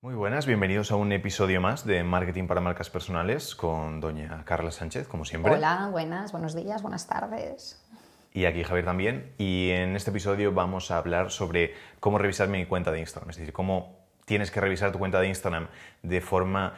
Muy 0.00 0.14
buenas, 0.14 0.46
bienvenidos 0.46 0.92
a 0.92 0.96
un 0.96 1.10
episodio 1.10 1.60
más 1.60 1.84
de 1.84 2.04
Marketing 2.04 2.46
para 2.46 2.60
Marcas 2.60 2.88
Personales 2.88 3.56
con 3.56 3.98
doña 3.98 4.44
Carla 4.44 4.70
Sánchez, 4.70 5.08
como 5.08 5.24
siempre. 5.24 5.52
Hola, 5.52 5.88
buenas, 5.90 6.30
buenos 6.30 6.54
días, 6.54 6.82
buenas 6.82 7.08
tardes. 7.08 7.84
Y 8.32 8.44
aquí 8.44 8.62
Javier 8.62 8.84
también. 8.84 9.32
Y 9.38 9.70
en 9.70 9.96
este 9.96 10.10
episodio 10.10 10.52
vamos 10.52 10.92
a 10.92 10.98
hablar 10.98 11.32
sobre 11.32 11.74
cómo 11.98 12.18
revisar 12.18 12.46
mi 12.48 12.64
cuenta 12.64 12.92
de 12.92 13.00
Instagram, 13.00 13.30
es 13.30 13.38
decir, 13.38 13.52
cómo 13.52 13.98
tienes 14.24 14.52
que 14.52 14.60
revisar 14.60 14.92
tu 14.92 15.00
cuenta 15.00 15.18
de 15.18 15.26
Instagram 15.26 15.66
de 16.04 16.20
forma 16.20 16.74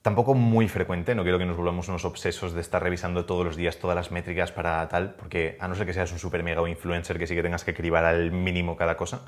tampoco 0.00 0.34
muy 0.34 0.68
frecuente, 0.68 1.14
no 1.14 1.24
quiero 1.24 1.38
que 1.38 1.44
nos 1.44 1.58
volvamos 1.58 1.88
unos 1.88 2.06
obsesos 2.06 2.54
de 2.54 2.62
estar 2.62 2.82
revisando 2.82 3.26
todos 3.26 3.44
los 3.44 3.56
días 3.56 3.78
todas 3.78 3.94
las 3.94 4.10
métricas 4.10 4.52
para 4.52 4.88
tal, 4.88 5.14
porque 5.16 5.58
a 5.60 5.68
no 5.68 5.74
ser 5.74 5.86
que 5.86 5.92
seas 5.92 6.10
un 6.12 6.18
super 6.18 6.42
mega 6.42 6.66
influencer 6.68 7.18
que 7.18 7.26
sí 7.26 7.34
que 7.34 7.42
tengas 7.42 7.62
que 7.62 7.74
cribar 7.74 8.04
al 8.04 8.32
mínimo 8.32 8.74
cada 8.74 8.96
cosa, 8.96 9.22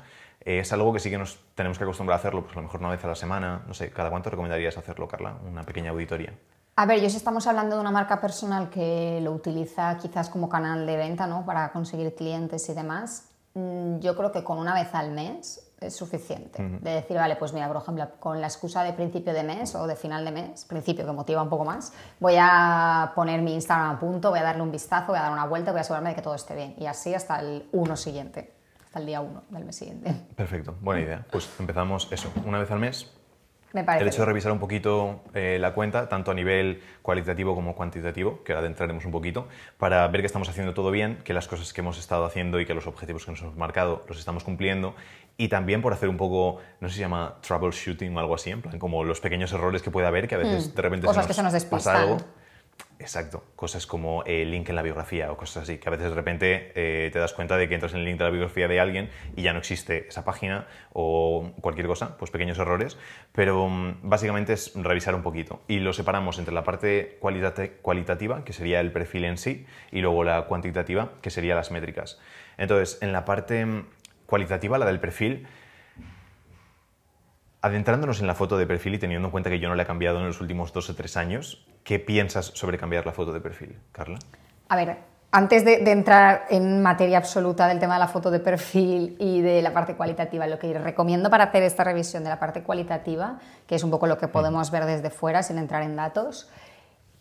eh, 0.45 0.59
es 0.59 0.71
algo 0.71 0.93
que 0.93 0.99
sí 0.99 1.09
que 1.09 1.17
nos 1.17 1.39
tenemos 1.55 1.77
que 1.77 1.83
acostumbrar 1.83 2.17
a 2.17 2.19
hacerlo, 2.19 2.43
pues 2.43 2.53
a 2.53 2.59
lo 2.59 2.63
mejor 2.63 2.79
una 2.79 2.91
vez 2.91 3.03
a 3.03 3.07
la 3.07 3.15
semana, 3.15 3.63
no 3.67 3.73
sé, 3.73 3.89
¿cada 3.89 4.09
cuánto 4.09 4.29
recomendarías 4.29 4.77
hacerlo, 4.77 5.07
Carla? 5.07 5.35
Una 5.49 5.63
pequeña 5.63 5.89
auditoría. 5.89 6.33
A 6.77 6.85
ver, 6.85 7.01
yo 7.01 7.09
si 7.09 7.17
estamos 7.17 7.47
hablando 7.47 7.75
de 7.75 7.81
una 7.81 7.91
marca 7.91 8.21
personal 8.21 8.69
que 8.69 9.19
lo 9.23 9.31
utiliza 9.31 9.97
quizás 9.97 10.29
como 10.29 10.47
canal 10.47 10.85
de 10.85 10.97
venta, 10.97 11.25
¿no? 11.25 11.45
Para 11.45 11.71
conseguir 11.71 12.13
clientes 12.15 12.67
y 12.69 12.73
demás, 12.73 13.29
mm, 13.53 13.99
yo 13.99 14.15
creo 14.15 14.31
que 14.31 14.43
con 14.43 14.57
una 14.59 14.73
vez 14.73 14.93
al 14.93 15.11
mes 15.11 15.61
es 15.79 15.95
suficiente. 15.95 16.61
De 16.61 16.91
decir, 16.91 17.17
vale, 17.17 17.35
pues 17.35 17.53
mira, 17.53 17.67
por 17.67 17.77
ejemplo, 17.77 18.07
con 18.19 18.41
la 18.41 18.47
excusa 18.47 18.83
de 18.83 18.93
principio 18.93 19.33
de 19.33 19.43
mes 19.43 19.75
o 19.75 19.87
de 19.87 19.95
final 19.95 20.25
de 20.25 20.31
mes, 20.31 20.65
principio 20.65 21.05
que 21.05 21.11
motiva 21.11 21.41
un 21.41 21.49
poco 21.49 21.65
más, 21.65 21.93
voy 22.19 22.35
a 22.39 23.11
poner 23.15 23.41
mi 23.41 23.53
Instagram 23.53 23.95
a 23.95 23.99
punto, 23.99 24.29
voy 24.29 24.39
a 24.39 24.43
darle 24.43 24.61
un 24.61 24.71
vistazo, 24.71 25.07
voy 25.07 25.19
a 25.19 25.23
dar 25.23 25.31
una 25.31 25.45
vuelta, 25.45 25.71
voy 25.71 25.79
a 25.79 25.81
asegurarme 25.81 26.09
de 26.09 26.15
que 26.15 26.21
todo 26.21 26.35
esté 26.35 26.55
bien. 26.55 26.75
Y 26.77 26.85
así 26.85 27.13
hasta 27.13 27.39
el 27.39 27.67
uno 27.71 27.95
siguiente, 27.95 28.54
hasta 28.95 29.01
el 29.01 29.07
día 29.07 29.19
uno 29.19 29.43
del 29.49 29.65
mes 29.65 29.75
siguiente. 29.75 30.13
Perfecto, 30.35 30.75
buena 30.79 31.01
idea. 31.01 31.25
Pues 31.29 31.49
empezamos 31.59 32.07
eso, 32.11 32.31
una 32.45 32.59
vez 32.59 32.71
al 32.71 32.79
mes, 32.79 33.11
Me 33.73 33.81
el 33.81 34.07
hecho 34.07 34.21
de 34.21 34.25
revisar 34.25 34.53
un 34.53 34.59
poquito 34.59 35.21
eh, 35.33 35.57
la 35.59 35.73
cuenta, 35.73 36.07
tanto 36.07 36.31
a 36.31 36.33
nivel 36.33 36.81
cualitativo 37.01 37.55
como 37.55 37.75
cuantitativo, 37.75 38.41
que 38.43 38.53
ahora 38.53 38.61
adentraremos 38.61 39.03
un 39.03 39.11
poquito, 39.11 39.49
para 39.77 40.07
ver 40.07 40.21
que 40.21 40.27
estamos 40.27 40.47
haciendo 40.47 40.73
todo 40.73 40.91
bien, 40.91 41.17
que 41.25 41.33
las 41.33 41.49
cosas 41.49 41.73
que 41.73 41.81
hemos 41.81 41.99
estado 41.99 42.23
haciendo 42.23 42.61
y 42.61 42.65
que 42.65 42.73
los 42.73 42.87
objetivos 42.87 43.25
que 43.25 43.31
nos 43.31 43.41
hemos 43.41 43.57
marcado 43.57 44.05
los 44.07 44.17
estamos 44.17 44.45
cumpliendo, 44.45 44.95
y 45.35 45.49
también 45.49 45.81
por 45.81 45.91
hacer 45.91 46.07
un 46.07 46.15
poco, 46.15 46.61
no 46.79 46.87
sé 46.87 46.93
si 46.93 46.99
se 46.99 47.01
llama 47.01 47.35
troubleshooting 47.41 48.15
o 48.15 48.19
algo 48.21 48.35
así, 48.35 48.51
en 48.51 48.61
plan, 48.61 48.79
como 48.79 49.03
los 49.03 49.19
pequeños 49.19 49.51
errores 49.51 49.81
que 49.81 49.91
puede 49.91 50.07
haber, 50.07 50.29
que 50.29 50.35
a 50.35 50.37
veces 50.37 50.73
de 50.73 50.81
repente 50.81 51.05
Hmm. 51.05 51.09
Cosas 51.09 51.27
que 51.27 51.33
se 51.33 51.43
nos 51.43 51.51
pasa 51.51 51.59
despistan. 51.59 51.95
algo. 51.97 52.17
Exacto, 52.97 53.43
cosas 53.57 53.85
como 53.85 54.23
el 54.23 54.51
link 54.51 54.69
en 54.69 54.75
la 54.75 54.81
biografía 54.81 55.29
o 55.29 55.35
cosas 55.35 55.63
así, 55.63 55.79
que 55.79 55.89
a 55.89 55.91
veces 55.91 56.09
de 56.09 56.15
repente 56.15 56.71
eh, 56.75 57.09
te 57.11 57.19
das 57.19 57.33
cuenta 57.33 57.57
de 57.57 57.67
que 57.67 57.75
entras 57.75 57.93
en 57.93 57.99
el 57.99 58.05
link 58.05 58.17
de 58.17 58.23
la 58.23 58.29
biografía 58.29 58.69
de 58.69 58.79
alguien 58.79 59.09
y 59.35 59.41
ya 59.41 59.51
no 59.51 59.59
existe 59.59 60.07
esa 60.07 60.23
página 60.23 60.67
o 60.93 61.51
cualquier 61.59 61.87
cosa, 61.87 62.17
pues 62.17 62.31
pequeños 62.31 62.57
errores, 62.57 62.97
pero 63.33 63.67
mm, 63.67 63.99
básicamente 64.03 64.53
es 64.53 64.71
revisar 64.75 65.13
un 65.13 65.23
poquito 65.23 65.61
y 65.67 65.79
lo 65.79 65.91
separamos 65.91 66.39
entre 66.39 66.53
la 66.53 66.63
parte 66.63 67.17
cualitativa, 67.81 68.45
que 68.45 68.53
sería 68.53 68.79
el 68.79 68.93
perfil 68.93 69.25
en 69.25 69.37
sí, 69.37 69.65
y 69.91 69.99
luego 69.99 70.23
la 70.23 70.45
cuantitativa, 70.45 71.11
que 71.21 71.31
sería 71.31 71.53
las 71.53 71.71
métricas. 71.71 72.17
Entonces, 72.57 72.97
en 73.01 73.11
la 73.11 73.25
parte 73.25 73.65
mm, 73.65 73.87
cualitativa, 74.25 74.77
la 74.77 74.85
del 74.85 75.01
perfil, 75.01 75.47
Adentrándonos 77.65 78.21
en 78.21 78.27
la 78.27 78.35
foto 78.35 78.59
de 78.59 78.67
perfil 78.67 78.93
y 78.93 78.99
teniendo 78.99 79.27
en 79.27 79.31
cuenta 79.31 79.49
que 79.49 79.59
yo 79.59 79.67
no 79.67 79.73
la 79.73 79.81
he 79.81 79.85
cambiado 79.87 80.19
en 80.19 80.27
los 80.27 80.39
últimos 80.39 80.71
dos 80.71 80.87
o 80.91 80.95
tres 80.95 81.17
años, 81.17 81.65
¿qué 81.83 81.97
piensas 81.97 82.51
sobre 82.53 82.77
cambiar 82.77 83.07
la 83.07 83.11
foto 83.11 83.31
de 83.31 83.41
perfil, 83.41 83.79
Carla? 83.91 84.19
A 84.69 84.75
ver, 84.75 84.97
antes 85.31 85.65
de, 85.65 85.79
de 85.79 85.91
entrar 85.91 86.45
en 86.51 86.83
materia 86.83 87.17
absoluta 87.17 87.67
del 87.67 87.79
tema 87.79 87.95
de 87.95 88.01
la 88.01 88.07
foto 88.07 88.29
de 88.29 88.39
perfil 88.39 89.15
y 89.17 89.41
de 89.41 89.63
la 89.63 89.73
parte 89.73 89.95
cualitativa, 89.95 90.45
lo 90.45 90.59
que 90.59 90.77
recomiendo 90.77 91.31
para 91.31 91.45
hacer 91.45 91.63
esta 91.63 91.83
revisión 91.83 92.23
de 92.23 92.29
la 92.29 92.39
parte 92.39 92.61
cualitativa, 92.61 93.39
que 93.65 93.73
es 93.73 93.83
un 93.83 93.89
poco 93.89 94.05
lo 94.05 94.19
que 94.19 94.27
podemos 94.27 94.69
ver 94.69 94.85
desde 94.85 95.09
fuera 95.09 95.41
sin 95.41 95.57
entrar 95.57 95.81
en 95.81 95.95
datos, 95.95 96.47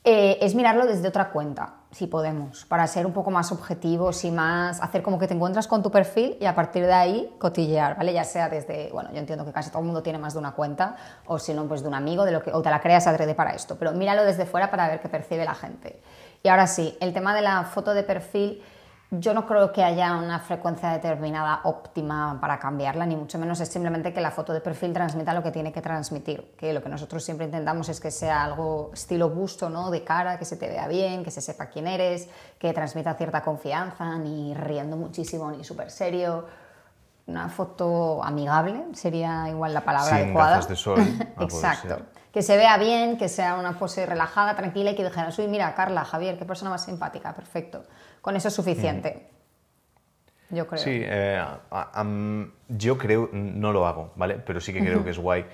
eh, 0.04 0.36
es 0.42 0.54
mirarlo 0.54 0.84
desde 0.84 1.08
otra 1.08 1.30
cuenta, 1.30 1.76
si 1.94 2.08
podemos, 2.08 2.64
para 2.64 2.86
ser 2.88 3.06
un 3.06 3.12
poco 3.12 3.30
más 3.30 3.52
objetivos 3.52 4.24
y 4.24 4.32
más 4.32 4.82
hacer 4.82 5.00
como 5.02 5.16
que 5.16 5.28
te 5.28 5.34
encuentras 5.34 5.68
con 5.68 5.80
tu 5.80 5.92
perfil 5.92 6.36
y 6.40 6.44
a 6.44 6.54
partir 6.54 6.84
de 6.84 6.92
ahí 6.92 7.34
cotillear, 7.38 7.96
¿vale? 7.96 8.12
Ya 8.12 8.24
sea 8.24 8.48
desde, 8.48 8.90
bueno, 8.92 9.10
yo 9.12 9.18
entiendo 9.18 9.44
que 9.44 9.52
casi 9.52 9.70
todo 9.70 9.78
el 9.78 9.84
mundo 9.86 10.02
tiene 10.02 10.18
más 10.18 10.32
de 10.32 10.40
una 10.40 10.52
cuenta, 10.52 10.96
o 11.26 11.38
si 11.38 11.54
no, 11.54 11.66
pues 11.66 11.82
de 11.82 11.88
un 11.88 11.94
amigo, 11.94 12.24
de 12.24 12.32
lo 12.32 12.42
que, 12.42 12.50
o 12.52 12.60
te 12.62 12.70
la 12.70 12.80
creas 12.80 13.06
adrede 13.06 13.36
para 13.36 13.52
esto, 13.52 13.76
pero 13.78 13.92
míralo 13.92 14.24
desde 14.24 14.44
fuera 14.44 14.72
para 14.72 14.88
ver 14.88 15.00
qué 15.00 15.08
percibe 15.08 15.44
la 15.44 15.54
gente. 15.54 16.00
Y 16.42 16.48
ahora 16.48 16.66
sí, 16.66 16.96
el 17.00 17.12
tema 17.12 17.32
de 17.32 17.42
la 17.42 17.62
foto 17.62 17.94
de 17.94 18.02
perfil, 18.02 18.60
yo 19.20 19.34
no 19.34 19.46
creo 19.46 19.72
que 19.72 19.82
haya 19.82 20.16
una 20.16 20.38
frecuencia 20.40 20.90
determinada 20.90 21.60
óptima 21.64 22.38
para 22.40 22.58
cambiarla, 22.58 23.06
ni 23.06 23.16
mucho 23.16 23.38
menos 23.38 23.60
es 23.60 23.68
simplemente 23.68 24.12
que 24.12 24.20
la 24.20 24.30
foto 24.30 24.52
de 24.52 24.60
perfil 24.60 24.92
transmita 24.92 25.34
lo 25.34 25.42
que 25.42 25.50
tiene 25.50 25.72
que 25.72 25.82
transmitir, 25.82 26.54
que 26.56 26.72
lo 26.72 26.82
que 26.82 26.88
nosotros 26.88 27.22
siempre 27.22 27.46
intentamos 27.46 27.88
es 27.88 28.00
que 28.00 28.10
sea 28.10 28.44
algo 28.44 28.90
estilo 28.92 29.30
busto, 29.30 29.68
¿no? 29.68 29.90
De 29.90 30.04
cara, 30.04 30.38
que 30.38 30.44
se 30.44 30.56
te 30.56 30.68
vea 30.68 30.88
bien, 30.88 31.24
que 31.24 31.30
se 31.30 31.40
sepa 31.40 31.66
quién 31.66 31.86
eres, 31.86 32.28
que 32.58 32.72
transmita 32.72 33.14
cierta 33.14 33.42
confianza, 33.42 34.16
ni 34.18 34.54
riendo 34.54 34.96
muchísimo, 34.96 35.50
ni 35.50 35.64
súper 35.64 35.90
serio. 35.90 36.46
Una 37.26 37.48
foto 37.48 38.22
amigable 38.22 38.84
sería 38.92 39.48
igual 39.48 39.72
la 39.72 39.84
palabra 39.84 40.16
Sin 40.16 40.24
adecuada. 40.26 40.50
gafas 40.50 40.68
de 40.68 40.76
sol, 40.76 40.98
Exacto. 41.40 41.98
Que 42.34 42.42
se 42.42 42.56
vea 42.56 42.76
bien, 42.78 43.16
que 43.16 43.28
sea 43.28 43.54
una 43.54 43.78
pose 43.78 44.04
relajada, 44.06 44.56
tranquila 44.56 44.90
y 44.90 44.96
que 44.96 45.04
dijeras, 45.04 45.38
uy, 45.38 45.46
mira, 45.46 45.72
Carla, 45.76 46.04
Javier, 46.04 46.36
qué 46.36 46.44
persona 46.44 46.68
más 46.70 46.84
simpática, 46.84 47.32
perfecto. 47.32 47.84
Con 48.20 48.34
eso 48.34 48.48
es 48.48 48.54
suficiente. 48.54 49.30
Yo 50.50 50.66
creo. 50.66 50.82
Sí, 50.82 51.00
eh, 51.04 51.38
a- 51.40 51.90
am- 52.00 52.52
yo 52.68 52.98
creo, 52.98 53.30
no 53.32 53.72
lo 53.72 53.86
hago, 53.86 54.12
¿vale? 54.16 54.34
Pero 54.44 54.60
sí 54.60 54.72
que 54.72 54.80
creo 54.80 55.04
que 55.04 55.10
es 55.10 55.18
guay 55.18 55.46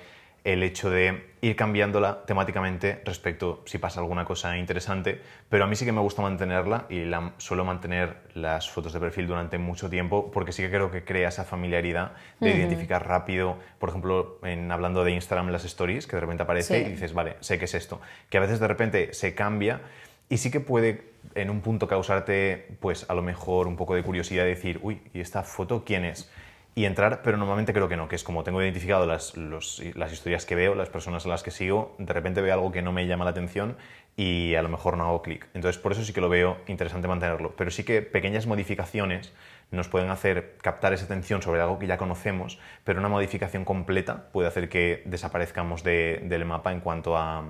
el 0.43 0.63
hecho 0.63 0.89
de 0.89 1.29
ir 1.41 1.55
cambiándola 1.55 2.23
temáticamente 2.25 3.01
respecto 3.05 3.61
si 3.65 3.77
pasa 3.77 3.99
alguna 3.99 4.25
cosa 4.25 4.57
interesante, 4.57 5.21
pero 5.49 5.63
a 5.63 5.67
mí 5.67 5.75
sí 5.75 5.85
que 5.85 5.91
me 5.91 6.01
gusta 6.01 6.21
mantenerla 6.21 6.85
y 6.89 7.05
la, 7.05 7.33
suelo 7.37 7.63
mantener 7.63 8.17
las 8.33 8.69
fotos 8.69 8.93
de 8.93 8.99
perfil 8.99 9.27
durante 9.27 9.57
mucho 9.57 9.89
tiempo 9.89 10.31
porque 10.31 10.51
sí 10.51 10.63
que 10.63 10.69
creo 10.69 10.89
que 10.89 11.03
crea 11.03 11.29
esa 11.29 11.43
familiaridad 11.43 12.13
de 12.39 12.55
identificar 12.55 13.07
rápido, 13.07 13.57
por 13.77 13.89
ejemplo, 13.89 14.39
en, 14.43 14.71
hablando 14.71 15.03
de 15.03 15.11
Instagram 15.11 15.49
las 15.49 15.65
stories, 15.65 16.07
que 16.07 16.15
de 16.15 16.21
repente 16.21 16.43
aparece 16.43 16.61
Sí. 16.79 16.87
y 16.87 16.91
dices, 16.91 17.13
vale, 17.13 17.37
sé 17.39 17.59
que 17.59 17.65
es 17.65 17.73
esto, 17.73 18.01
que 18.29 18.37
a 18.37 18.41
veces 18.41 18.59
de 18.59 18.67
repente 18.67 19.13
se 19.13 19.35
cambia 19.35 19.81
y 20.29 20.37
sí 20.37 20.49
que 20.49 20.59
puede 20.59 21.11
en 21.35 21.49
un 21.49 21.61
punto 21.61 21.87
causarte, 21.87 22.67
pues 22.79 23.05
a 23.09 23.13
lo 23.13 23.21
mejor 23.21 23.67
un 23.67 23.75
poco 23.75 23.95
de 23.95 24.03
curiosidad, 24.03 24.45
decir, 24.45 24.79
uy, 24.81 25.01
¿y 25.13 25.19
esta 25.19 25.43
foto 25.43 25.83
quién 25.85 26.05
es? 26.05 26.31
Y 26.73 26.85
entrar, 26.85 27.21
pero 27.21 27.35
normalmente 27.37 27.73
creo 27.73 27.89
que 27.89 27.97
no, 27.97 28.07
que 28.07 28.15
es 28.15 28.23
como 28.23 28.43
tengo 28.45 28.61
identificado 28.61 29.05
las, 29.05 29.35
los- 29.35 29.81
las 29.95 30.13
historias 30.13 30.45
que 30.45 30.55
veo, 30.55 30.73
las 30.73 30.89
personas 30.89 31.25
a 31.25 31.29
las 31.29 31.43
que 31.43 31.51
sigo, 31.51 31.95
de 31.99 32.13
repente 32.13 32.39
veo 32.41 32.53
algo 32.53 32.71
que 32.71 32.81
no 32.81 32.93
me 32.93 33.07
llama 33.07 33.25
la 33.25 33.31
atención 33.31 33.75
y 34.15 34.55
a 34.55 34.61
lo 34.61 34.69
mejor 34.69 34.95
no 34.97 35.03
hago 35.03 35.21
clic. 35.21 35.47
Entonces, 35.53 35.81
por 35.81 35.91
eso 35.91 36.03
sí 36.05 36.13
que 36.13 36.21
lo 36.21 36.29
veo 36.29 36.57
interesante 36.67 37.09
mantenerlo. 37.09 37.53
Pero 37.57 37.71
sí 37.71 37.83
que 37.83 38.01
pequeñas 38.01 38.47
modificaciones 38.47 39.33
nos 39.69 39.89
pueden 39.89 40.09
hacer 40.09 40.57
captar 40.61 40.93
esa 40.93 41.05
atención 41.05 41.41
sobre 41.41 41.61
algo 41.61 41.77
que 41.77 41.87
ya 41.87 41.97
conocemos, 41.97 42.57
pero 42.85 42.99
una 42.99 43.09
modificación 43.09 43.65
completa 43.65 44.31
puede 44.31 44.47
hacer 44.47 44.69
que 44.69 45.03
desaparezcamos 45.05 45.83
de- 45.83 46.21
del 46.23 46.45
mapa 46.45 46.71
en 46.71 46.79
cuanto 46.79 47.17
a, 47.17 47.43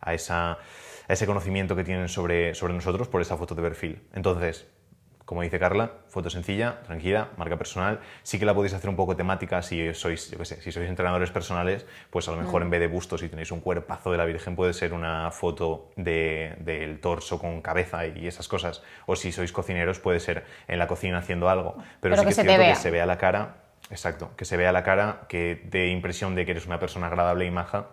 a 0.00 0.14
esa, 0.14 0.52
a 0.52 0.58
ese 1.12 1.26
conocimiento 1.26 1.76
que 1.76 1.84
tienen 1.84 2.08
sobre, 2.08 2.54
sobre 2.54 2.74
nosotros 2.74 3.06
por 3.08 3.20
esa 3.20 3.36
foto 3.36 3.54
de 3.54 3.62
perfil. 3.62 4.02
Entonces, 4.14 4.66
como 5.24 5.40
dice 5.42 5.58
Carla, 5.58 5.90
foto 6.08 6.28
sencilla, 6.28 6.80
tranquila, 6.82 7.28
marca 7.38 7.56
personal. 7.56 8.00
Sí 8.22 8.38
que 8.38 8.44
la 8.44 8.54
podéis 8.54 8.74
hacer 8.74 8.90
un 8.90 8.96
poco 8.96 9.16
temática 9.16 9.62
si 9.62 9.94
sois, 9.94 10.30
yo 10.30 10.36
qué 10.38 10.44
sé, 10.44 10.60
si 10.60 10.70
sois 10.70 10.88
entrenadores 10.88 11.30
personales, 11.30 11.86
pues 12.10 12.28
a 12.28 12.32
lo 12.32 12.36
mejor 12.38 12.60
en 12.62 12.70
vez 12.70 12.80
de 12.80 12.88
busto, 12.88 13.16
si 13.16 13.28
tenéis 13.28 13.50
un 13.50 13.60
cuerpazo 13.60 14.12
de 14.12 14.18
la 14.18 14.26
Virgen, 14.26 14.54
puede 14.54 14.72
ser 14.74 14.92
una 14.92 15.30
foto 15.30 15.90
de- 15.96 16.54
del 16.58 17.00
torso 17.00 17.38
con 17.38 17.62
cabeza 17.62 18.06
y 18.06 18.26
esas 18.26 18.48
cosas. 18.48 18.82
O 19.06 19.16
si 19.16 19.32
sois 19.32 19.50
cocineros, 19.52 19.98
puede 19.98 20.20
ser 20.20 20.44
en 20.68 20.78
la 20.78 20.86
cocina 20.86 21.18
haciendo 21.18 21.48
algo. 21.48 21.74
Pero, 22.00 22.14
Pero 22.14 22.16
sí 22.16 22.20
que 22.20 22.24
que 22.26 22.30
es 22.30 22.36
cierto 22.46 22.58
vea. 22.58 22.74
que 22.74 22.76
se 22.80 22.90
vea 22.90 23.06
la 23.06 23.16
cara, 23.18 23.54
exacto, 23.90 24.30
que 24.36 24.44
se 24.44 24.56
vea 24.56 24.72
la 24.72 24.82
cara, 24.82 25.22
que 25.28 25.62
dé 25.64 25.88
impresión 25.88 26.34
de 26.34 26.44
que 26.44 26.50
eres 26.50 26.66
una 26.66 26.78
persona 26.78 27.06
agradable 27.06 27.46
y 27.46 27.50
maja 27.50 27.86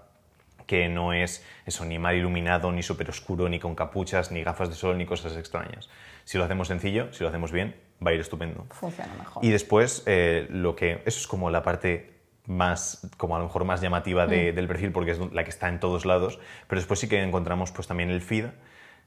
que 0.72 0.88
no 0.88 1.12
es 1.12 1.46
eso, 1.66 1.84
ni 1.84 2.00
mal 2.00 2.16
iluminado, 2.16 2.72
ni 2.72 2.82
súper 2.82 3.10
oscuro, 3.10 3.50
ni 3.50 3.60
con 3.60 3.76
capuchas, 3.76 4.32
ni 4.32 4.42
gafas 4.42 4.70
de 4.70 4.76
sol, 4.76 4.98
ni 4.98 5.06
cosas 5.06 5.36
extrañas. 5.36 5.90
Si 6.24 6.38
lo 6.38 6.46
hacemos 6.46 6.70
sencillo, 6.70 7.12
si 7.12 7.24
lo 7.26 7.28
hacemos 7.30 7.52
bien, 7.52 7.76
va 8.06 8.12
a 8.12 8.14
ir 8.14 8.22
estupendo. 8.22 8.66
Funciona 8.70 9.14
mejor. 9.20 9.44
Y 9.44 9.50
después, 9.50 10.04
eh, 10.06 10.48
lo 10.50 10.78
que, 10.78 11.02
eso 11.06 11.20
es 11.20 11.28
como 11.28 11.50
la 11.52 11.62
parte 11.62 12.14
más, 12.46 13.06
como 13.18 13.36
a 13.36 13.40
lo 13.40 13.46
mejor 13.48 13.66
más 13.66 13.82
llamativa 13.82 14.26
de- 14.28 14.54
del 14.54 14.68
perfil, 14.68 14.94
porque 14.94 15.12
es 15.12 15.20
la 15.34 15.44
que 15.44 15.50
está 15.50 15.68
en 15.68 15.82
todos 15.82 16.06
lados, 16.06 16.40
pero 16.70 16.80
después 16.80 17.02
sí 17.02 17.10
que 17.10 17.22
encontramos 17.22 17.74
pues 17.74 17.86
también 17.90 18.10
el 18.10 18.22
feed, 18.22 18.46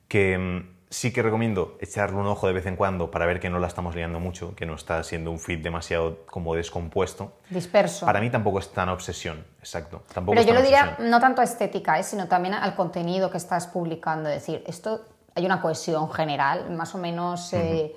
que 0.07 0.37
mm, 0.37 0.84
sí 0.95 1.13
que 1.13 1.23
recomiendo 1.23 1.77
echarle 1.81 2.17
un 2.17 2.27
ojo 2.27 2.47
de 2.47 2.53
vez 2.53 2.67
en 2.67 2.77
cuando 2.77 3.11
para 3.11 3.27
ver 3.27 3.41
que 3.41 3.51
no 3.51 3.59
la 3.59 3.67
estamos 3.67 3.97
liando 3.97 4.21
mucho, 4.21 4.55
que 4.55 4.65
no 4.65 4.77
está 4.77 5.03
siendo 5.03 5.33
un 5.33 5.41
feed 5.41 5.59
demasiado 5.59 6.25
como 6.27 6.55
descompuesto. 6.55 7.33
Disperso. 7.51 8.07
Para 8.07 8.21
mí 8.21 8.31
tampoco 8.31 8.61
es 8.61 8.71
tan 8.71 8.89
obsesión, 8.89 9.45
exacto. 9.59 10.03
Tampoco 10.15 10.37
Pero 10.37 10.47
yo 10.47 10.55
lo 10.55 10.63
diría 10.63 10.85
obsesión. 10.85 11.11
no 11.11 11.21
tanto 11.21 11.41
a 11.41 11.45
estética, 11.45 11.99
¿eh? 11.99 12.05
sino 12.05 12.29
también 12.29 12.55
al 12.55 12.77
contenido 12.77 13.29
que 13.29 13.39
estás 13.39 13.67
publicando. 13.67 14.29
Es 14.29 14.47
decir, 14.47 14.63
esto 14.69 15.05
hay 15.35 15.45
una 15.45 15.61
cohesión 15.61 16.13
general, 16.13 16.71
más 16.71 16.95
o 16.95 16.99
menos 16.99 17.53
eh, 17.55 17.93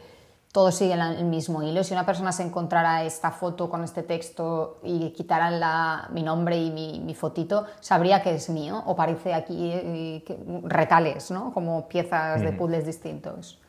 sigue 0.71 0.95
la- 0.95 1.12
el 1.13 1.25
mismo 1.25 1.62
hilo. 1.63 1.83
Si 1.83 1.94
una 1.94 2.06
persona 2.06 2.31
se 2.31 2.44
encontrara 2.44 3.04
esta 3.04 3.31
foto 3.31 3.69
con 3.69 3.83
este 3.83 4.01
texto 4.04 4.80
y 4.83 5.12
quitaran 5.12 5.59
la- 5.59 6.07
mi 6.12 6.24
nombre 6.24 6.57
y 6.57 6.71
mi, 6.71 7.00
mi 7.00 7.13
fotito, 7.13 7.65
sabría 7.80 8.21
que 8.21 8.33
es 8.36 8.50
mío 8.50 8.81
o 8.86 8.95
parece 8.95 9.33
aquí 9.33 9.71
eh, 9.74 10.24
que- 10.25 10.38
retales, 10.63 11.30
¿no? 11.31 11.54
Como 11.54 11.88
piezas 11.88 12.42
de 12.42 12.51
puzzles 12.57 12.86
distintos. 12.86 13.59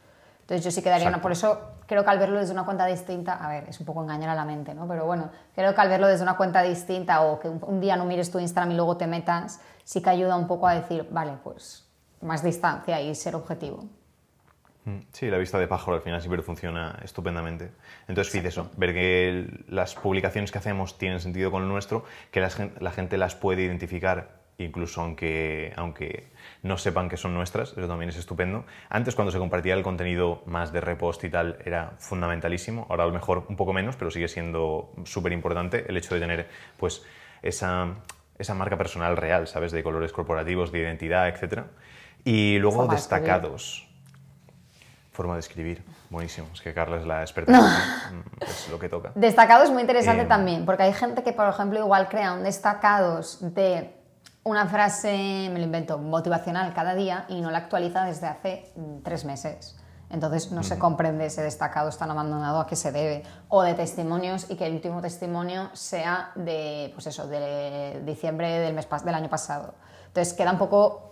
Entonces 0.41 0.65
yo 0.65 0.71
sí 0.71 0.81
que 0.83 0.89
daría 0.89 1.09
una, 1.09 1.21
por 1.21 1.33
eso 1.33 1.59
creo 1.87 2.03
que 2.05 2.11
al 2.11 2.19
verlo 2.19 2.39
desde 2.39 2.53
una 2.55 2.65
cuenta 2.65 2.87
distinta, 2.87 3.35
a 3.35 3.49
ver, 3.51 3.69
es 3.69 3.79
un 3.81 3.85
poco 3.87 4.03
engañar 4.03 4.31
a 4.31 4.35
la 4.35 4.47
mente, 4.47 4.73
¿no? 4.75 4.89
Pero 4.89 5.05
bueno, 5.05 5.29
creo 5.55 5.75
que 5.75 5.81
al 5.83 5.91
verlo 5.91 6.07
desde 6.07 6.23
una 6.23 6.39
cuenta 6.39 6.63
distinta 6.63 7.21
o 7.21 7.39
que 7.39 7.51
un, 7.51 7.63
un 7.67 7.81
día 7.81 7.97
no 7.97 8.07
mires 8.07 8.31
tu 8.31 8.39
Instagram 8.39 8.73
y 8.73 8.77
luego 8.77 8.97
te 8.97 9.07
metas, 9.07 9.61
sí 9.85 10.01
que 10.01 10.09
ayuda 10.09 10.37
un 10.37 10.47
poco 10.47 10.67
a 10.67 10.75
decir, 10.75 11.07
vale, 11.11 11.33
pues 11.45 11.85
más 12.23 12.43
distancia 12.43 12.99
y 13.01 13.15
ser 13.15 13.35
objetivo. 13.37 13.85
Mm, 14.89 15.01
Sí, 15.13 15.27
la 15.29 15.39
vista 15.39 15.59
de 15.59 15.67
pájaro 15.67 15.97
al 15.97 16.03
final 16.03 16.21
siempre 16.21 16.43
funciona 16.43 16.99
estupendamente. 17.03 17.71
Entonces, 18.07 18.33
fíjate 18.33 18.49
eso, 18.49 18.71
ver 18.77 18.95
que 18.95 19.47
las 19.69 19.95
publicaciones 19.95 20.51
que 20.51 20.59
hacemos 20.59 20.99
tienen 20.99 21.21
sentido 21.21 21.51
con 21.51 21.63
el 21.63 21.69
nuestro, 21.69 22.05
que 22.31 22.41
la, 22.41 22.51
la 22.81 22.91
gente 22.91 23.19
las 23.19 23.35
puede 23.35 23.63
identificar, 23.63 24.39
incluso 24.59 25.03
aunque, 25.03 25.73
aunque 25.77 26.29
no 26.63 26.79
sepan 26.79 27.09
que 27.09 27.17
son 27.17 27.35
nuestras, 27.35 27.73
eso 27.73 27.87
también 27.87 28.09
es 28.09 28.17
estupendo. 28.17 28.65
Antes, 28.89 29.15
cuando 29.15 29.31
se 29.31 29.39
compartía 29.39 29.75
el 29.75 29.83
contenido 29.83 30.43
más 30.47 30.73
de 30.73 30.81
repost 30.81 31.23
y 31.25 31.31
tal, 31.31 31.59
era 31.65 31.93
fundamentalísimo, 31.99 32.87
ahora 32.89 33.05
a 33.05 33.07
lo 33.07 33.13
mejor 33.13 33.45
un 33.49 33.57
poco 33.57 33.73
menos, 33.73 33.97
pero 33.97 34.11
sigue 34.11 34.29
siendo 34.29 34.93
súper 35.05 35.33
importante 35.33 35.85
el 35.89 35.97
hecho 35.97 36.15
de 36.15 36.21
tener 36.21 36.49
pues, 36.79 37.05
esa, 37.43 37.97
esa 38.39 38.55
marca 38.55 38.79
personal 38.79 39.17
real, 39.17 39.47
¿sabes? 39.49 39.73
De 39.73 39.83
colores 39.83 40.13
corporativos, 40.13 40.73
de 40.73 40.81
identidad, 40.81 41.29
etc. 41.29 41.65
Y 42.25 42.59
luego 42.59 42.87
destacados. 42.87 43.88
Forma 45.19 45.35
de 45.35 45.41
escribir, 45.41 45.83
buenísimo. 46.11 46.47
Es 46.55 46.61
que 46.61 46.73
Carla 46.73 46.97
es 46.99 47.05
la 47.05 47.23
experta. 47.23 47.51
esto. 47.51 48.15
Mm, 48.15 48.43
Es 48.45 48.69
lo 48.71 48.79
que 48.79 48.89
toca. 48.89 49.11
Destacado 49.17 49.65
es 49.65 49.71
muy 49.73 49.81
interesante 49.81 50.23
Em. 50.23 50.29
también, 50.29 50.65
porque 50.65 50.85
hay 50.85 50.93
gente 50.93 51.25
que, 51.25 51.33
por 51.33 51.49
ejemplo, 51.49 51.81
igual 51.81 52.09
crea 52.09 52.35
un 52.35 52.45
destacados 52.45 53.39
de 53.41 53.97
una 54.45 54.67
frase, 54.69 55.51
me 55.53 55.59
lo 55.59 55.65
invento, 55.65 55.99
motivacional 55.99 56.73
cada 56.73 56.95
día 56.95 57.25
y 57.29 57.41
no 57.41 57.51
la 57.51 57.59
actualiza 57.59 58.05
desde 58.05 58.29
hace 58.29 58.71
mm, 58.77 58.99
tres 59.03 59.25
meses. 59.25 59.77
Entonces 60.09 60.53
no 60.53 60.63
se 60.63 60.79
comprende 60.79 61.27
ese 61.27 61.43
destacado 61.43 61.91
tan 61.91 62.13
abandonado 62.13 62.61
a 62.61 62.69
qué 62.69 62.77
se 62.77 62.93
debe. 62.93 63.25
O 63.49 63.63
de 63.65 63.75
testimonios 63.75 64.49
y 64.49 64.55
que 64.55 64.67
el 64.67 64.75
último 64.75 65.03
testimonio 65.03 65.69
sea 65.73 66.31
de, 66.37 66.93
pues 66.95 67.09
eso, 67.09 67.27
de 67.27 68.03
diciembre 68.07 68.61
del, 68.61 68.73
mes, 68.73 68.87
del 69.05 69.15
año 69.17 69.29
pasado. 69.29 69.75
Entonces 70.07 70.33
queda 70.33 70.53
un 70.53 70.59
poco 70.59 71.08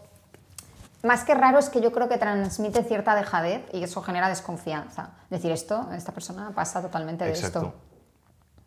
más 1.07 1.25
que 1.25 1.35
raro 1.35 1.59
es 1.59 1.71
que 1.71 1.81
yo 1.81 1.93
creo 1.93 2.09
que 2.09 2.19
transmite 2.19 2.83
cierta 2.83 3.15
dejadez 3.15 3.63
y 3.73 3.83
eso 3.83 4.03
genera 4.03 4.29
desconfianza. 4.29 5.13
Decir 5.31 5.51
esto, 5.51 5.89
esta 5.95 6.13
persona 6.13 6.53
pasa 6.55 6.83
totalmente 6.83 7.25
de 7.25 7.31
Exacto. 7.31 7.59
esto. 7.59 7.75